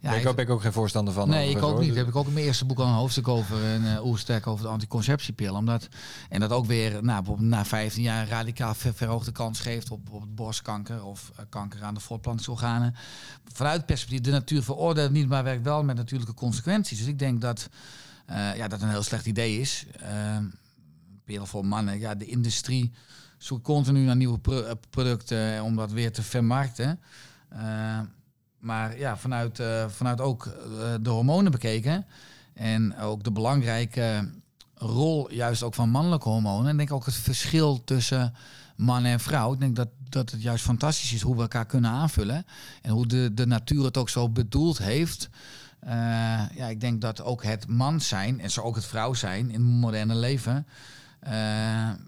[0.00, 1.28] Ja, ik, ben ik ook geen voorstander van.
[1.28, 1.88] Nee, ik ook niet.
[1.88, 3.64] Daar heb ik ook in mijn eerste boek al een hoofdstuk over.
[3.64, 5.54] En uh, oersterk over de anticonceptiepil.
[5.54, 5.88] Omdat,
[6.28, 10.10] en dat ook weer nou, na 15 jaar een radicaal ver, verhoogde kans geeft op,
[10.10, 12.94] op borstkanker of uh, kanker aan de voortplantingsorganen.
[13.52, 16.98] Vanuit perspectief, de natuur veroordeelt niet, maar werkt wel met natuurlijke consequenties.
[16.98, 17.68] Dus ik denk dat
[18.30, 19.86] uh, ja, dat een heel slecht idee is.
[21.24, 22.92] pil voor mannen, ja, de industrie
[23.38, 27.00] zoek continu naar nieuwe pro producten eh, om dat weer te vermarkten.
[27.52, 28.00] Uh,
[28.58, 30.44] maar ja, vanuit, uh, vanuit ook
[31.00, 32.06] de hormonen bekeken
[32.54, 34.30] en ook de belangrijke
[34.74, 36.70] rol juist ook van mannelijke hormonen.
[36.70, 38.34] En denk ook het verschil tussen
[38.76, 39.52] man en vrouw.
[39.52, 42.46] Ik denk dat, dat het juist fantastisch is hoe we elkaar kunnen aanvullen.
[42.82, 45.28] En hoe de, de natuur het ook zo bedoeld heeft.
[46.54, 49.60] Ja, ik denk dat ook het man zijn en zo ook het vrouw zijn in
[49.60, 50.66] het moderne leven
[51.24, 51.30] uh,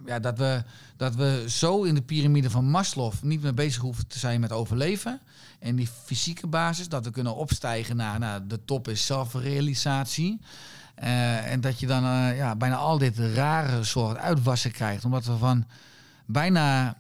[0.07, 0.65] ja, dat, we,
[0.97, 4.53] dat we zo in de piramide van Maslow niet meer bezig hoeven te zijn met
[4.53, 5.21] overleven.
[5.59, 10.41] En die fysieke basis, dat we kunnen opstijgen naar de top is zelfrealisatie.
[11.03, 15.05] Uh, en dat je dan uh, ja, bijna al dit rare soort uitwassen krijgt.
[15.05, 15.67] Omdat we van
[16.27, 16.97] bijna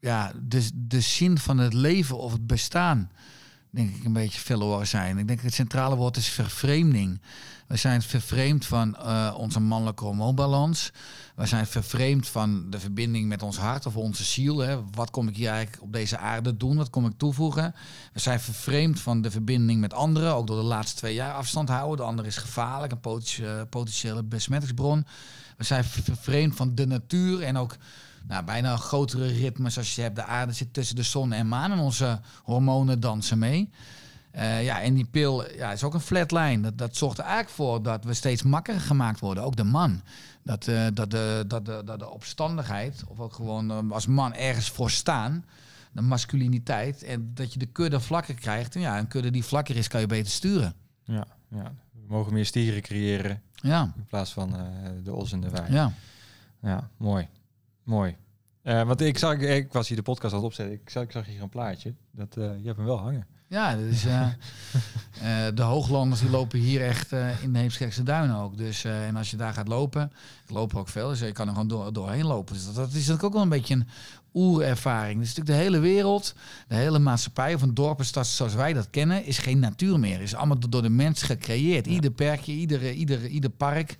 [0.00, 3.10] ja, de, de zin van het leven of het bestaan
[3.70, 5.18] denk ik, een beetje verloren zijn.
[5.18, 7.20] Ik denk het centrale woord is vervreemding.
[7.68, 10.92] We zijn vervreemd van uh, onze mannelijke hormoonbalans.
[11.34, 14.58] We zijn vervreemd van de verbinding met ons hart of onze ziel.
[14.58, 14.78] Hè.
[14.94, 16.76] Wat kom ik hier eigenlijk op deze aarde doen?
[16.76, 17.74] Wat kom ik toevoegen?
[18.12, 20.34] We zijn vervreemd van de verbinding met anderen.
[20.34, 21.96] Ook door de laatste twee jaar afstand houden.
[21.96, 25.06] De ander is gevaarlijk, een potentiële, potentiële besmettingsbron.
[25.56, 27.76] We zijn vervreemd van de natuur en ook
[28.26, 30.16] nou, bijna grotere ritmes als je hebt.
[30.16, 33.70] De aarde zit tussen de zon en maan en onze hormonen dansen mee.
[34.34, 36.60] Uh, ja, en die pil ja, is ook een flatline.
[36.60, 39.44] Dat, dat zorgt er eigenlijk voor dat we steeds makkelijker gemaakt worden.
[39.44, 40.02] Ook de man.
[40.42, 44.34] Dat, uh, dat, de, dat, de, dat de opstandigheid, of ook gewoon uh, als man
[44.34, 45.44] ergens voor staan,
[45.92, 48.74] de masculiniteit, en dat je de kudde vlakker krijgt.
[48.74, 50.74] En ja, een kudde die vlakker is, kan je beter sturen.
[51.04, 51.72] Ja, ja.
[51.92, 53.42] we mogen meer stieren creëren.
[53.52, 53.92] Ja.
[53.96, 54.56] In plaats van
[55.04, 55.72] de os en de wijn.
[55.72, 55.92] Ja.
[56.62, 57.28] Ja, mooi.
[57.82, 58.16] Mooi.
[58.62, 60.74] Want ik zag, ik was hier de podcast al opzetten.
[60.74, 61.94] Ik zag, ik zag hier een plaatje.
[62.10, 63.26] Dat, je hebt hem wel hangen.
[63.48, 64.28] Ja, dus, uh,
[65.54, 68.56] de hooglanders die lopen hier echt in de Heemskerkse duinen ook.
[68.56, 70.12] Dus, en als je daar gaat lopen,
[70.44, 72.54] ik loop ook veel, dus je kan er gewoon door, doorheen lopen.
[72.54, 73.88] Dus dat, dat is natuurlijk ook wel een beetje een
[74.34, 75.18] oerervaring.
[75.18, 76.34] Dus natuurlijk de hele wereld,
[76.68, 80.20] de hele maatschappij of een dorp, stad zoals wij dat kennen, is geen natuur meer.
[80.20, 81.86] Is allemaal door de mens gecreëerd.
[81.86, 83.96] Ieder perkje, ieder, ieder, ieder park.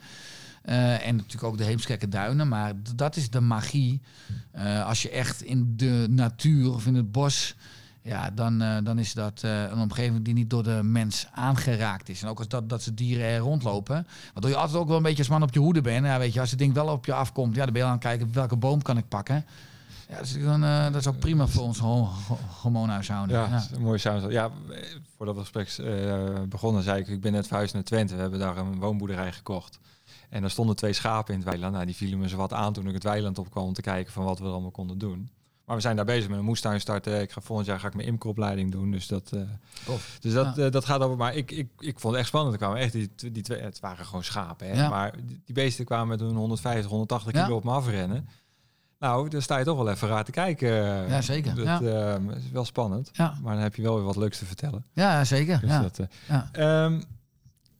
[0.64, 2.48] Uh, en natuurlijk ook de Heemskerke duinen.
[2.48, 4.00] Maar dat is de magie.
[4.56, 7.54] Uh, als je echt in de natuur of in het bos
[8.08, 12.08] ja, dan, uh, dan is dat uh, een omgeving die niet door de mens aangeraakt
[12.08, 12.22] is.
[12.22, 14.06] En ook als dat, dat ze dieren er rondlopen.
[14.32, 16.06] Waardoor je altijd ook wel een beetje als man op je hoede bent.
[16.06, 17.94] Ja, weet je, als het ding wel op je afkomt, ja, dan ben je aan
[17.94, 19.44] het kijken welke boom kan ik pakken.
[20.08, 21.78] Ja, dat is, dan, uh, dat is ook prima voor ons
[22.62, 23.36] hormoonhuishouden.
[23.36, 23.66] Ja, ja.
[23.72, 24.30] een mooie samen.
[24.30, 24.50] Ja,
[25.16, 25.76] voordat we gesprek
[26.48, 28.14] begonnen, zei ik, ik ben net verhuisd naar Twente.
[28.14, 29.78] We hebben daar een woonboerderij gekocht.
[30.28, 31.72] En er stonden twee schapen in het weiland.
[31.72, 34.12] Nou, die vielen me zo wat aan toen ik het weiland opkwam om te kijken
[34.12, 35.30] van wat we er allemaal konden doen.
[35.68, 37.20] Maar we zijn daar bezig met een moestuin starten.
[37.20, 38.90] Ik ga volgend jaar ga ik mijn imkeropleiding doen.
[38.90, 39.40] Dus dat, uh,
[40.20, 40.64] dus dat, ja.
[40.64, 41.16] uh, dat gaat over.
[41.16, 42.52] Maar ik, ik, ik vond het echt spannend.
[42.52, 43.60] Er kwamen echt die, die twee.
[43.60, 44.66] Het waren gewoon schapen.
[44.66, 44.82] Hè?
[44.82, 44.88] Ja.
[44.88, 45.14] Maar
[45.44, 48.28] die, beesten kwamen met hun 150, 180 kilo op me afrennen.
[48.98, 50.68] Nou, dan sta je toch wel even raar te kijken.
[51.08, 51.54] Ja, zeker.
[51.54, 53.10] Dat uh, is wel spannend.
[53.12, 53.38] Ja.
[53.42, 54.84] Maar dan heb je wel weer wat leuks te vertellen.
[54.92, 55.60] Ja, zeker.
[55.60, 55.70] Dus.
[55.70, 56.00] Dat.
[56.58, 57.02] Um,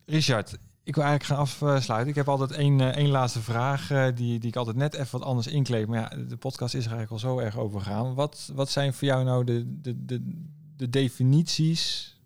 [0.07, 0.59] Richard,
[0.89, 2.09] ik wil eigenlijk gaan afsluiten.
[2.09, 5.19] Ik heb altijd één, uh, één laatste vraag uh, die, die ik altijd net even
[5.19, 5.87] wat anders inkleed.
[5.87, 8.15] Maar ja, de podcast is er eigenlijk al zo erg over gegaan.
[8.15, 10.45] Wat, wat zijn voor jou nou de, de, de,
[10.77, 12.17] de definities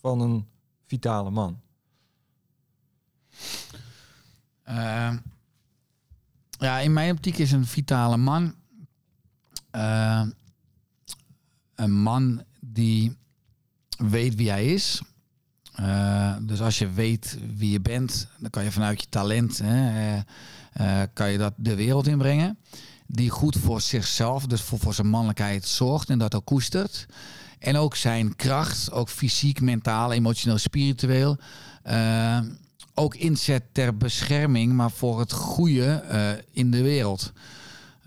[0.00, 0.46] van een
[0.86, 1.60] vitale man?
[4.68, 5.16] Uh,
[6.50, 8.54] ja, in mijn optiek is een vitale man
[11.74, 13.16] een man die
[13.98, 15.02] weet wie hij is
[15.80, 20.14] uh, dus als je weet wie je bent, dan kan je vanuit je talent hè,
[20.14, 20.20] uh,
[20.80, 22.58] uh, kan je dat de wereld inbrengen.
[23.06, 27.06] Die goed voor zichzelf, dus voor, voor zijn mannelijkheid zorgt en dat ook koestert.
[27.58, 31.38] En ook zijn kracht, ook fysiek, mentaal, emotioneel, spiritueel.
[32.94, 36.02] ook inzet ter bescherming, maar voor het goede
[36.52, 37.32] in de wereld.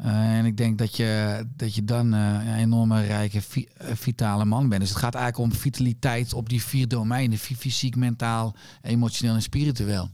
[0.05, 4.45] Uh, en ik denk dat je, dat je dan uh, een enorme rijke, uh, vitale
[4.45, 4.81] man bent.
[4.81, 7.37] Dus het gaat eigenlijk om vitaliteit op die vier domeinen.
[7.37, 10.09] Fysiek, mentaal, emotioneel en spiritueel.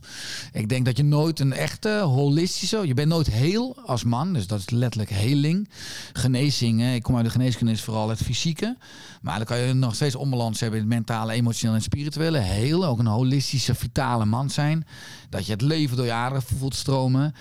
[0.52, 2.88] Ik denk dat je nooit een echte holistische...
[2.88, 4.34] Je bent nooit heel als man.
[4.34, 5.70] Dus dat is letterlijk heling.
[6.14, 8.78] Genezing, ik kom uit de geneeskunde, is vooral het fysieke.
[9.22, 12.38] Maar dan kan je nog steeds onbalans hebben in het mentale, emotioneel en spirituele.
[12.38, 14.86] Heel, ook een holistische, vitale man zijn.
[15.30, 17.34] Dat je het leven door je aderen voelt stromen.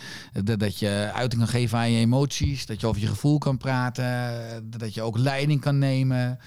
[0.58, 2.34] Dat je uiting kan geven aan je emoties.
[2.66, 4.70] Dat je over je gevoel kan praten.
[4.78, 6.38] Dat je ook leiding kan nemen.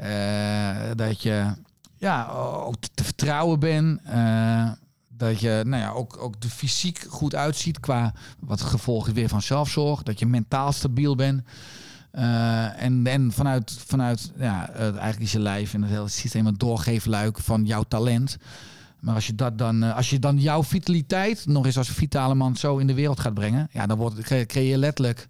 [0.00, 1.52] Uh, dat je
[1.96, 2.28] ja,
[2.64, 4.00] ook te vertrouwen bent.
[4.08, 4.70] Uh,
[5.08, 9.42] dat je nou ja, ook, ook de fysiek goed uitziet qua wat gevolg weer van
[9.42, 10.02] zelfzorg.
[10.02, 11.42] Dat je mentaal stabiel bent.
[12.12, 16.58] Uh, en, en vanuit, vanuit ja, eigenlijk is je lijf en het hele systeem een
[16.58, 18.36] doorgeefluik van jouw talent.
[19.00, 22.34] Maar als je, dat dan, uh, als je dan jouw vitaliteit nog eens als vitale
[22.34, 25.28] man zo in de wereld gaat brengen, ja, dan wordt, creëer je letterlijk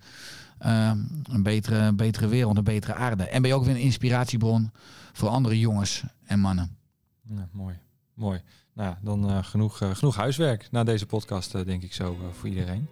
[0.66, 0.90] uh,
[1.22, 3.28] een, betere, een betere wereld, een betere aarde.
[3.28, 4.70] En ben je ook weer een inspiratiebron
[5.12, 6.76] voor andere jongens en mannen.
[7.22, 7.78] Ja, mooi,
[8.14, 8.40] mooi.
[8.72, 12.88] Nou, dan uh, genoeg, genoeg huiswerk na deze podcast, denk ik zo, voor iedereen.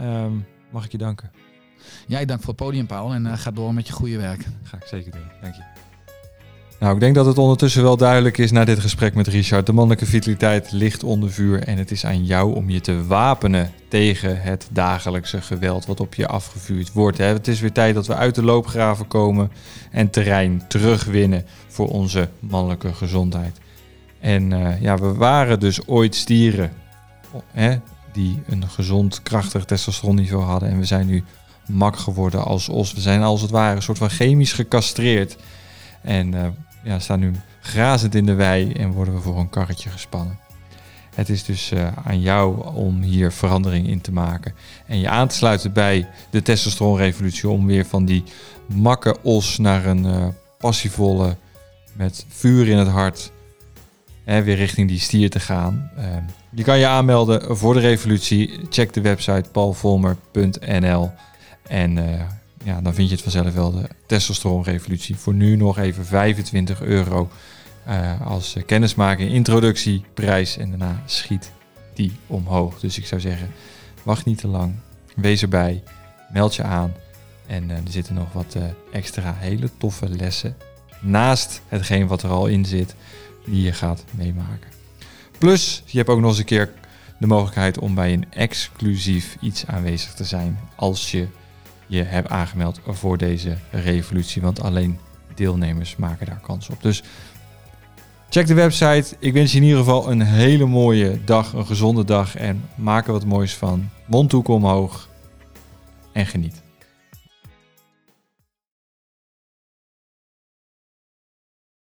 [0.00, 1.30] Um, mag ik je danken?
[2.06, 3.14] Jij dank voor het podium, Paul.
[3.14, 4.46] En ga door met je goede werk.
[4.62, 5.26] Ga ik zeker doen.
[5.40, 5.91] Dank je.
[6.82, 9.66] Nou, ik denk dat het ondertussen wel duidelijk is na dit gesprek met Richard.
[9.66, 13.70] De mannelijke vitaliteit ligt onder vuur en het is aan jou om je te wapenen
[13.88, 17.18] tegen het dagelijkse geweld wat op je afgevuurd wordt.
[17.18, 19.52] Het is weer tijd dat we uit de loopgraven komen
[19.90, 23.58] en terrein terugwinnen voor onze mannelijke gezondheid.
[24.20, 26.72] En uh, ja, we waren dus ooit stieren
[27.52, 27.78] hè,
[28.12, 31.24] die een gezond, krachtig testosteronniveau hadden en we zijn nu
[31.66, 32.92] mak geworden als os.
[32.92, 35.36] We zijn als het ware een soort van chemisch gecastreerd.
[36.00, 36.46] En uh,
[36.84, 40.38] ja, staan nu grazend in de wei en worden we voor een karretje gespannen.
[41.14, 44.54] Het is dus uh, aan jou om hier verandering in te maken.
[44.86, 47.48] En je aan te sluiten bij de testosteronrevolutie.
[47.48, 48.24] Om weer van die
[48.66, 50.26] makke os naar een uh,
[50.58, 51.36] passievolle,
[51.92, 53.32] met vuur in het hart,
[54.24, 55.90] hè, weer richting die stier te gaan.
[55.98, 56.04] Uh,
[56.50, 58.60] je kan je aanmelden voor de revolutie.
[58.70, 61.10] Check de website paulvolmer.nl.
[61.66, 62.04] En uh,
[62.62, 65.16] ja, dan vind je het vanzelf wel de testosteronrevolutie.
[65.16, 67.30] Voor nu nog even 25 euro
[67.88, 70.56] uh, als kennismaking, introductieprijs.
[70.56, 71.52] En daarna schiet
[71.94, 72.80] die omhoog.
[72.80, 73.50] Dus ik zou zeggen,
[74.02, 74.74] wacht niet te lang.
[75.16, 75.82] Wees erbij.
[76.32, 76.92] Meld je aan.
[77.46, 78.56] En uh, er zitten nog wat
[78.92, 80.56] extra hele toffe lessen.
[81.00, 82.94] Naast hetgeen wat er al in zit,
[83.44, 84.70] die je gaat meemaken.
[85.38, 86.72] Plus, je hebt ook nog eens een keer
[87.18, 91.26] de mogelijkheid om bij een exclusief iets aanwezig te zijn als je
[91.92, 94.42] je hebt aangemeld voor deze revolutie.
[94.42, 94.98] Want alleen
[95.34, 96.82] deelnemers maken daar kans op.
[96.82, 97.02] Dus
[98.30, 99.16] Check de website.
[99.18, 103.06] Ik wens je in ieder geval een hele mooie dag, een gezonde dag en maak
[103.06, 103.88] er wat moois van.
[104.06, 105.08] Mond omhoog
[106.12, 106.61] en geniet.